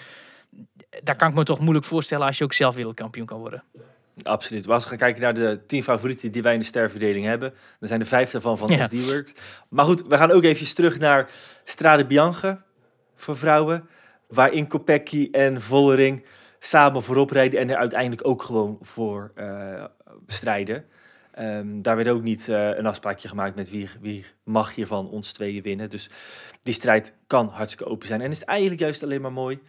[1.03, 3.63] Daar kan ik me toch moeilijk voorstellen als je ook zelf wereldkampioen kan worden.
[4.23, 4.65] Absoluut.
[4.65, 7.53] Maar als we gaan kijken naar de tien favorieten die wij in de sterverdeling hebben,
[7.79, 8.85] dan zijn er vijf daarvan van Ja.
[8.85, 9.33] SD-Works.
[9.69, 11.29] Maar goed, we gaan ook even terug naar
[11.63, 12.57] Strade Bianche
[13.15, 13.89] voor vrouwen,
[14.27, 16.25] waarin Kopecky en Vollering
[16.59, 19.83] samen voorop rijden en er uiteindelijk ook gewoon voor eh,
[20.27, 20.85] strijden.
[21.31, 25.09] Ehm, daar werd ook niet eh, een afspraakje gemaakt met wie, wie mag hier van
[25.09, 25.89] ons tweeën winnen.
[25.89, 26.09] Dus
[26.63, 28.21] die strijd kan hartstikke open zijn.
[28.21, 29.59] En is het eigenlijk juist alleen maar mooi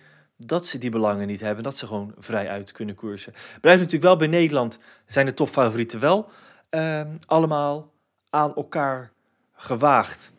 [0.47, 1.64] dat ze die belangen niet hebben.
[1.64, 3.32] Dat ze gewoon vrij uit kunnen koersen.
[3.61, 6.28] Blijft natuurlijk wel bij Nederland, zijn de topfavorieten wel
[6.70, 7.93] ehm, allemaal
[8.30, 9.12] aan elkaar
[9.55, 10.32] gewaagd.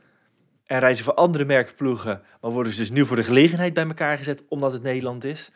[0.65, 4.17] En reizen voor andere merkploegen, maar worden ze dus nu voor de gelegenheid bij elkaar
[4.17, 5.51] gezet, omdat het Nederland is.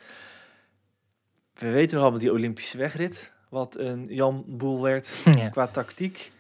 [1.54, 5.50] We weten nog allemaal die Olympische wegrit, wat een Jan Boel werd Ja.
[5.50, 6.32] qua tactiek.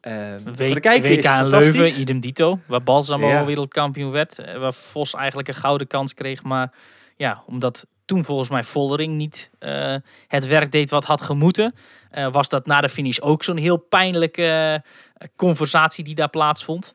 [0.00, 1.46] Ehm, W- de WK in.
[1.46, 2.58] Leuven, idem dito.
[2.66, 3.44] Waar Balsamo Ja.
[3.44, 4.38] wereldkampioen werd.
[4.38, 6.42] eh, Waar Vos eigenlijk een gouden kans kreeg.
[6.42, 6.72] Maar
[7.16, 9.96] ja, omdat toen volgens mij Vollering niet eh,
[10.28, 11.74] het werk deed wat had gemoeten.
[12.10, 14.82] eh, was dat na de finish ook zo'n heel pijnlijke
[15.14, 16.94] eh, conversatie die daar plaatsvond.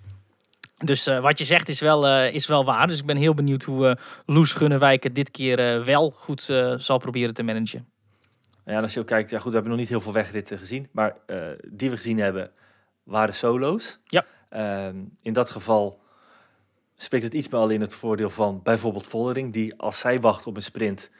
[0.77, 2.87] Dus wat je zegt is wel, is wel waar.
[2.87, 6.41] Dus ik ben heel benieuwd hoe Loes Gunnewijk het dit keer wel goed
[6.77, 7.87] zal proberen te managen.
[8.65, 10.57] Ja, en als je ook kijkt, ja goed, we hebben nog niet heel veel wegritten
[10.57, 11.15] gezien, maar
[11.67, 12.51] die we gezien hebben,
[13.03, 13.99] waren solo's.
[14.05, 14.25] Ja.
[14.49, 16.00] Ehm, in dat geval
[17.03, 20.47] spreekt het iets meer al in het voordeel van bijvoorbeeld Vollering, die als zij wacht
[20.47, 21.11] op een sprint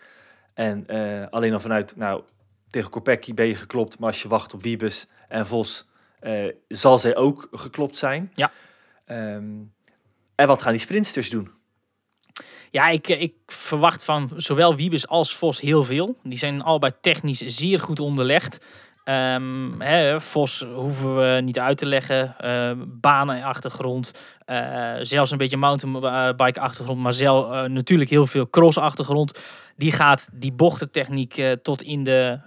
[0.54, 2.24] en eh, alleen al vanuit, nou,
[2.70, 5.88] tegen Kopecky ben je geklopt, maar als je wacht op Wiebes en Vos,
[6.20, 8.32] eh, zal zij ook geklopt zijn.
[8.34, 8.52] Ja.
[9.06, 9.52] Ehm,
[10.36, 11.52] en wat gaan die sprintsters doen?
[12.72, 16.18] Ja, ik, ik verwacht van zowel Wiebes als Vos heel veel.
[16.24, 18.66] Die zijn allebei technisch zeer goed onderlegd.
[19.04, 22.36] Ehm, hè, Vos hoeven we niet uit te leggen.
[22.44, 24.12] Uh, banen achtergrond.
[24.46, 27.00] eh, zelfs een beetje mountainbike achtergrond.
[27.00, 29.40] Maar zelf, eh, natuurlijk heel veel cross achtergrond.
[29.76, 32.40] Die gaat die bochtentechniek eh, tot in de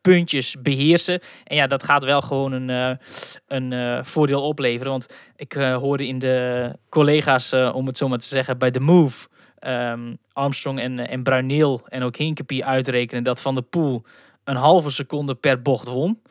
[0.00, 1.20] puntjes beheersen.
[1.44, 2.98] En ja, dat gaat wel gewoon een,
[3.46, 4.92] een voordeel opleveren.
[4.92, 9.28] Want ik hoorde in de collega's, om het zo maar te zeggen, bij de Move
[9.58, 14.04] ehm, Armstrong en, en Bruineel en ook Hinkepie uitrekenen dat Van de Poel
[14.44, 16.22] een halve seconde per bocht won.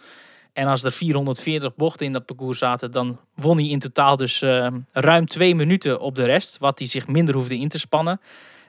[0.54, 4.42] En als er 440 bochten in dat parcours zaten, dan won hij in totaal dus
[4.42, 8.22] ehm, ruim twee minuten op de rest, wat hij zich minder hoefde in te spannen.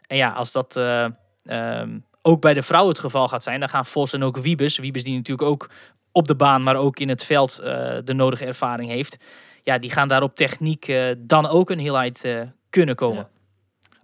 [0.07, 1.07] En ja, als dat eh,
[1.45, 4.78] ehm, ook bij de vrouw het geval gaat zijn, dan gaan Vos en ook Wiebes,
[4.78, 5.70] Wiebes die natuurlijk ook
[6.12, 9.16] op de baan, maar ook in het veld eh, de nodige ervaring heeft,
[9.62, 12.40] ja, die gaan daar op techniek eh, dan ook een heelheid eh,
[12.70, 13.16] kunnen komen.
[13.16, 13.28] Ja.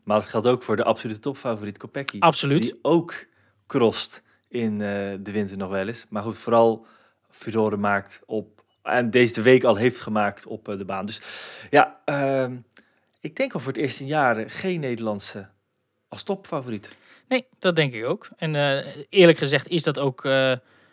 [0.04, 2.16] Maar dat geldt ook voor de absolute topfavoriet Kopecky.
[2.18, 2.62] Absoluut.
[2.62, 3.26] Die ook
[3.66, 6.06] crost in eh, de winter nog wel eens.
[6.08, 6.86] Maar goed, vooral
[7.30, 11.06] furoren maakt op en deze week al heeft gemaakt op eh, de baan.
[11.06, 11.20] Dus
[11.70, 12.56] ja, ehm,
[13.20, 15.48] ik denk al voor het eerst in jaren geen Nederlandse
[16.08, 16.96] als topfavoriet.
[17.28, 18.28] Nee, dat denk ik ook.
[18.36, 20.28] En eh, eerlijk gezegd is dat ook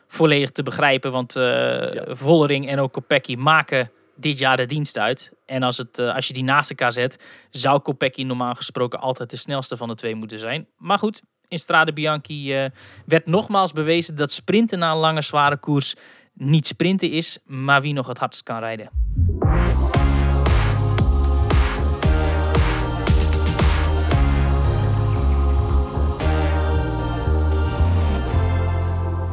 [0.07, 1.11] volledig te begrijpen.
[1.11, 5.31] Want eh Vollering en ook Kopecky maken dit jaar de dienst uit.
[5.45, 9.37] En als, het, als je die naast elkaar zet, zou Kopecky normaal gesproken altijd de
[9.37, 10.67] snelste van de twee moeten zijn.
[10.77, 12.69] Maar goed, in Strade Bianchi eh,
[13.05, 15.95] werd nogmaals bewezen dat sprinten na een lange zware koers
[16.33, 18.89] niet sprinten is, maar wie nog het hardst kan rijden.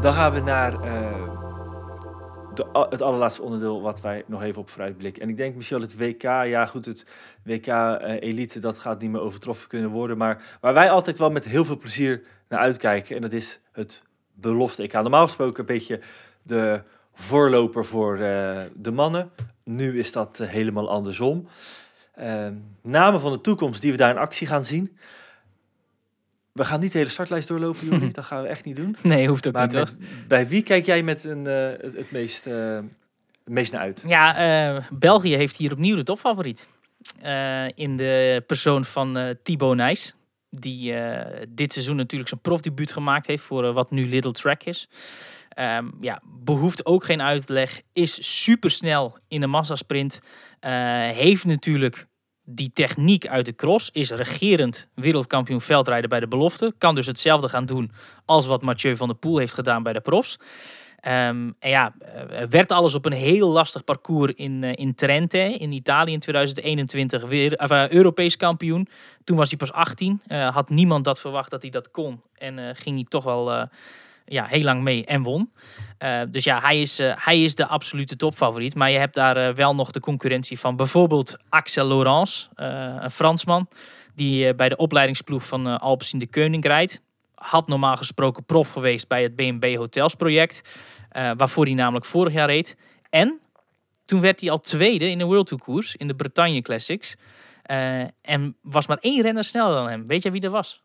[0.02, 1.03] Dan gaan we naar eh,
[2.90, 5.22] het allerlaatste onderdeel wat wij nog even op vooruitblikken.
[5.22, 6.22] En ik denk misschien wel het WK.
[6.22, 7.06] Ja goed, het
[7.44, 10.16] WK eh, dat gaat niet meer overtroffen kunnen worden.
[10.16, 13.16] Maar waar wij altijd wel met heel veel plezier naar uitkijken.
[13.16, 14.02] En dat is het
[14.34, 14.92] belofte EK.
[14.92, 16.00] Normaal gesproken een beetje
[16.42, 16.82] de
[17.14, 19.30] voorloper voor eh, de mannen.
[19.64, 21.48] Nu is dat eh, helemaal andersom.
[22.14, 22.48] Eh,
[22.82, 24.96] namen van de toekomst die we daar in actie gaan zien.
[26.54, 28.10] We gaan niet de hele startlijst doorlopen, Juri.
[28.12, 28.96] dat gaan we echt niet doen.
[29.02, 29.94] Nee, hoeft ook Maar niet met-
[30.28, 32.84] bij wie kijk jij met een, eh, het, het, meest, eh, het
[33.54, 34.04] meest naar uit?
[34.06, 34.36] Ja,
[34.76, 36.68] eh, België heeft hier opnieuw de topfavoriet.
[37.74, 40.14] In de persoon van Thibaut Nijs.
[40.50, 40.94] Die
[41.48, 44.88] dit seizoen natuurlijk zijn profdebuut gemaakt heeft voor wat nu Little Track is.
[45.48, 47.80] Ehm, ja, behoeft ook geen uitleg.
[47.92, 50.20] Is supersnel in de massasprint.
[50.60, 50.72] Eh,
[51.10, 52.06] heeft natuurlijk
[52.44, 53.90] die techniek uit de cross.
[53.92, 56.74] Is regerend wereldkampioen veldrijden bij de belofte.
[56.78, 57.90] Kan dus hetzelfde gaan doen
[58.24, 60.38] als wat Mathieu van der Poel heeft gedaan bij de profs.
[61.04, 65.38] Ehm, en ja, eh, werd alles op een heel lastig parcours in, eh, in Trente
[65.38, 68.88] in Italië in 2021 weer eh, Europees kampioen.
[69.24, 70.20] Toen was hij pas 18.
[70.26, 72.22] Eh, had niemand dat verwacht dat hij dat kon.
[72.34, 73.68] En ging hij toch wel
[74.24, 75.52] ja, heel lang mee en won.
[75.98, 78.74] Eh, dus ja, hij is, eh, hij is de absolute topfavoriet.
[78.74, 83.68] Maar je hebt daar eh, wel nog de concurrentie van bijvoorbeeld Axel Laurence, een Fransman.
[84.14, 87.02] Die bij de opleidingsploeg van uh, Alpes in de Keuning rijdt.
[87.34, 90.68] Had normaal gesproken prof geweest bij het B&B Hotels project.
[91.36, 92.76] waarvoor hij namelijk vorig jaar reed.
[93.10, 93.40] En
[94.04, 97.16] toen werd hij al tweede in de World Tour koers in de Bretagne Classics.
[98.22, 100.06] En was maar één renner sneller dan hem.
[100.06, 100.83] Weet je wie dat was?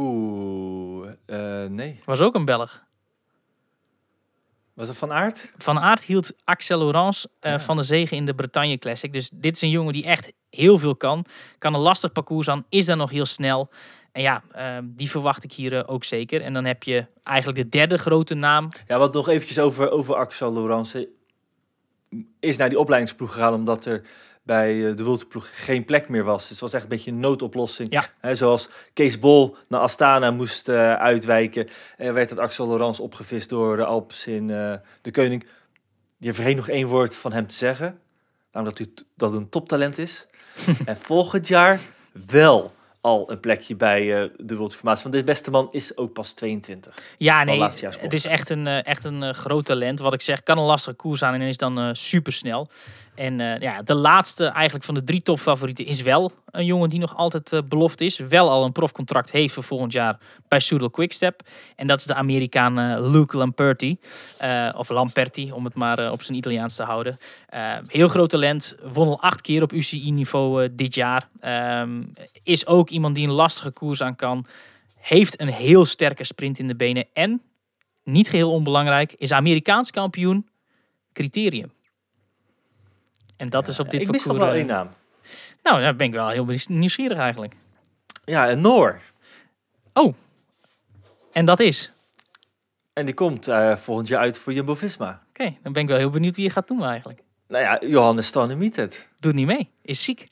[0.00, 2.00] Poeh, eh, nee.
[2.04, 2.82] Was ook een Belg.
[4.74, 5.52] Was dat Van Aert?
[5.58, 7.60] Van Aert hield Axel Laurence eh, Ja.
[7.60, 9.12] van de zegen in de Bretagne Classic.
[9.12, 11.24] Dus dit is een jongen die echt heel veel kan.
[11.58, 13.70] Kan een lastig parcours aan, is dan nog heel snel.
[14.12, 16.42] En ja, eh, die verwacht ik hier eh, ook zeker.
[16.42, 18.68] En dan heb je eigenlijk de derde grote naam.
[18.86, 21.08] Ja, wat nog eventjes over, over Axel Laurence.
[22.40, 24.02] Is naar die opleidingsploeg gegaan omdat er
[24.42, 26.40] bij eh, de Wultenploeg geen plek meer was.
[26.40, 27.92] Dus het was echt een beetje een noodoplossing.
[27.92, 28.04] Ja.
[28.20, 31.68] Hè, zoals Kees Bol naar Astana moest eh, uitwijken.
[31.96, 34.46] En werd het Axel Laurence opgevist door de Alpes in
[35.00, 35.46] de Koning.
[36.18, 37.98] Je vergeet nog één woord van hem te zeggen.
[38.52, 40.26] Namelijk dat hij dat een toptalent is.
[40.84, 41.80] en volgend jaar
[42.26, 44.04] wel al een plekje bij
[44.36, 45.02] de Wultenformatie.
[45.02, 46.98] Want deze beste man is ook pas 22.
[47.18, 49.98] Ja, nee, het is echt een, echt een groot talent.
[49.98, 52.68] Wat ik zeg, kan een lastige koers aan en is dan eh super snel.
[53.14, 56.98] En eh, ja, de laatste eigenlijk van de drie topfavorieten is wel een jongen die
[56.98, 58.18] nog altijd eh, beloft is.
[58.18, 61.40] Wel al een profcontract heeft voor volgend jaar bij Soudal Quickstep.
[61.76, 63.98] En dat is de Amerikaan eh, Luke Lamperti.
[64.76, 67.18] Of Lamperti, om het maar op zijn Italiaans te houden.
[67.86, 68.76] Heel groot talent.
[68.92, 71.28] Won al acht keer op UCI-niveau dit jaar.
[71.40, 72.02] Ehm,
[72.42, 74.46] is ook iemand die een lastige koers aan kan.
[74.94, 77.06] Heeft een heel sterke sprint in de benen.
[77.12, 77.42] En,
[78.04, 80.48] niet geheel onbelangrijk, is Amerikaans kampioen
[81.12, 81.72] criterium.
[83.40, 84.46] En dat is op dit Ik mis nog parcours...
[84.46, 84.88] wel eh, één naam.
[85.62, 87.54] nou, daar ben ik wel heel nieuwsgierig eigenlijk.
[88.24, 89.00] Ja, een Noor.
[91.32, 91.92] En dat is...
[92.92, 95.22] En die komt eh, volgend jaar uit voor Jumbo-Visma.
[95.28, 97.22] Oké, dan ben ik wel heel benieuwd wie je gaat doen eigenlijk.
[97.48, 99.08] Nou ja, Johannes Stanemietet.
[99.18, 99.70] Doet niet mee.
[99.82, 100.28] Is ziek.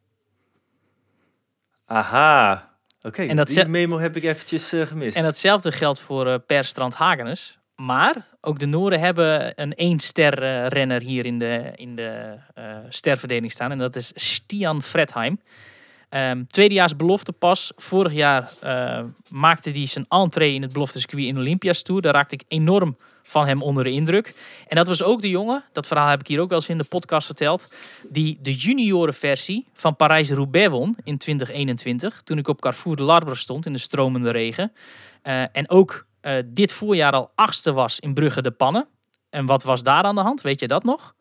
[1.86, 2.70] Aha.
[3.02, 5.16] Oké, En dat die memo heb ik eventjes eh, gemist.
[5.16, 7.59] En datzelfde geldt voor eh, Per Strand Hagenes.
[7.83, 12.64] Maar ook de Noren hebben een één-ster eh, renner hier in de, in de eh,
[12.89, 13.70] sterverdeling staan.
[13.70, 15.41] En dat is Stian Fredheim.
[16.09, 17.72] Ehm tweedejaars belofte pas.
[17.76, 22.01] Vorig jaar eh, maakte hij zijn entree in het belofte circuit in Olympias Tour.
[22.01, 24.35] Daar raakte ik enorm van hem onder de indruk.
[24.68, 26.79] En dat was ook de jongen, dat verhaal heb ik hier ook wel eens in
[26.79, 27.68] de podcast verteld,
[28.09, 32.22] die de juniorenversie van Parijs-Roubaix won in 2021.
[32.22, 34.72] Toen ik op Carrefour de Larbre stond in de stromende regen.
[35.53, 38.87] En ook eh, dit voorjaar al achtste was in Brugge de Pannen.
[39.31, 40.41] En wat was daar aan de hand?
[40.41, 41.14] Weet je dat nog?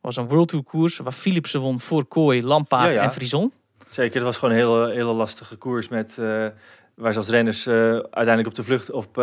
[0.00, 3.02] was een World Tour koers waar Philipsen won voor Kooi, Lampaard Ja, ja.
[3.02, 3.52] en Frison.
[3.90, 6.18] Zeker, het was gewoon een hele, hele lastige koers met...
[6.18, 6.46] eh,
[6.94, 9.22] waar zelfs renners eh, uiteindelijk op de vlucht op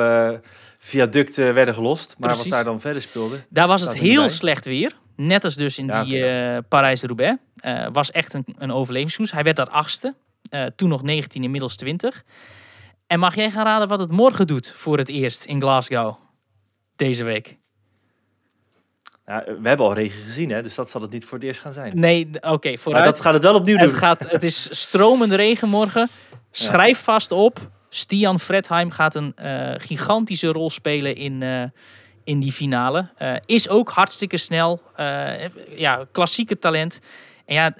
[0.79, 2.15] viaducten werden gelost.
[2.17, 2.43] Maar Precies.
[2.43, 3.43] wat daar dan verder speelde...
[3.49, 4.29] Daar was het heel bij.
[4.29, 4.97] slecht weer.
[5.15, 7.37] Net als dus in Ja, die Parijs-Roubaix.
[7.91, 9.31] Was echt een, een overlevingskoers.
[9.31, 10.15] Hij werd daar achtste.
[10.49, 12.23] Eh, toen nog 19, inmiddels 20.
[13.07, 16.15] En mag jij gaan raden wat het morgen doet voor het eerst in Glasgow?
[16.95, 17.57] Deze week.
[19.25, 21.61] Ja, we hebben al regen gezien, hè, dus dat zal het niet voor het eerst
[21.61, 21.99] gaan zijn.
[21.99, 23.05] Nee, oké, Maar vooruit.
[23.05, 23.87] dat gaat het wel opnieuw doen.
[23.87, 26.09] Het, gaat, het is stromende regen morgen.
[26.51, 27.69] Schrijf vast op.
[27.89, 31.63] Stian Fredheim gaat een eh, gigantische rol spelen in, eh,
[32.23, 33.09] in die finale.
[33.17, 34.81] Eh, is ook hartstikke snel.
[34.95, 35.47] Eh,
[35.77, 36.99] ja, klassieke talent.
[37.45, 37.75] En ja,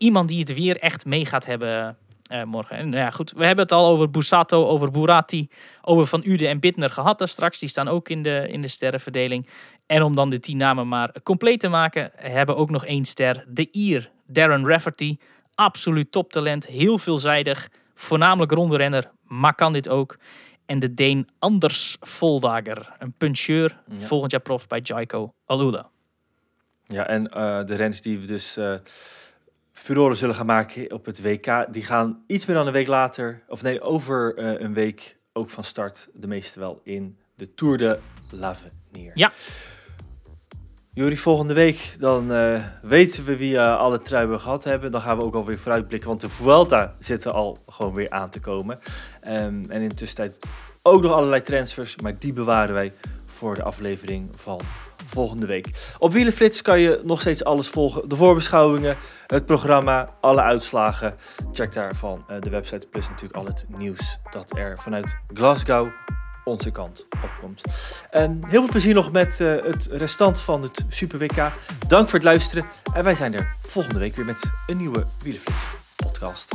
[0.00, 2.76] iemand die het weer echt mee gaat hebben eh, morgen.
[2.76, 5.48] En nou ja, goed, we hebben het al over Bussato, over Burati,
[5.82, 7.58] over Van Uden en Bittner gehad daar straks.
[7.58, 9.48] Die staan ook in de, in de sterrenverdeling.
[9.86, 13.44] En om dan de tien namen maar compleet te maken, hebben ook nog één ster.
[13.48, 15.16] De Ier, Darren Rafferty.
[15.54, 17.68] Absoluut toptalent, heel veelzijdig.
[17.94, 20.18] Voornamelijk ronderenner, maar kan dit ook.
[20.66, 24.00] En de Deen Anders Voldager, een puncheur, Ja.
[24.06, 25.88] volgend jaar prof bij Jaiko Alula.
[26.86, 28.74] Ja, en eh, de renners die we dus eh
[29.80, 33.42] furoren zullen gaan maken op het WK, die gaan iets meer dan een week later,
[33.48, 36.08] of nee, over eh, een week ook van start.
[36.14, 37.98] De meeste wel in de Tour de
[38.30, 39.10] l'Avenir.
[39.14, 39.32] Ja.
[40.92, 44.90] Jullie volgende week, dan eh, weten we wie eh, alle truien gehad hebben.
[44.90, 48.30] Dan gaan we ook alweer vooruitblikken, want de Vuelta zit er al gewoon weer aan
[48.30, 48.78] te komen.
[49.20, 50.46] Ehm, en in de tussentijd
[50.82, 52.92] ook nog allerlei transfers, maar die bewaren wij
[53.26, 54.60] voor de aflevering van
[55.10, 55.94] volgende week.
[55.98, 58.08] Op Wielenflits kan je nog steeds alles volgen.
[58.08, 58.96] De voorbeschouwingen,
[59.26, 61.14] het programma, alle uitslagen.
[61.52, 65.88] Check daarvan eh, de website, plus natuurlijk al het nieuws dat er vanuit Glasgow
[66.44, 67.62] onze kant opkomt.
[68.10, 71.52] En heel veel plezier nog met eh, het restant van het Super WK.
[71.86, 72.64] Dank voor het luisteren.
[72.94, 75.62] En wij zijn er volgende week weer met een nieuwe Wielenflits
[75.96, 76.48] podcast.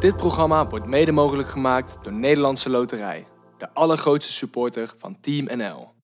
[0.00, 3.26] Dit programma wordt mede mogelijk gemaakt door Nederlandse Loterij.
[3.58, 5.99] De allergrootste supporter van Team NL.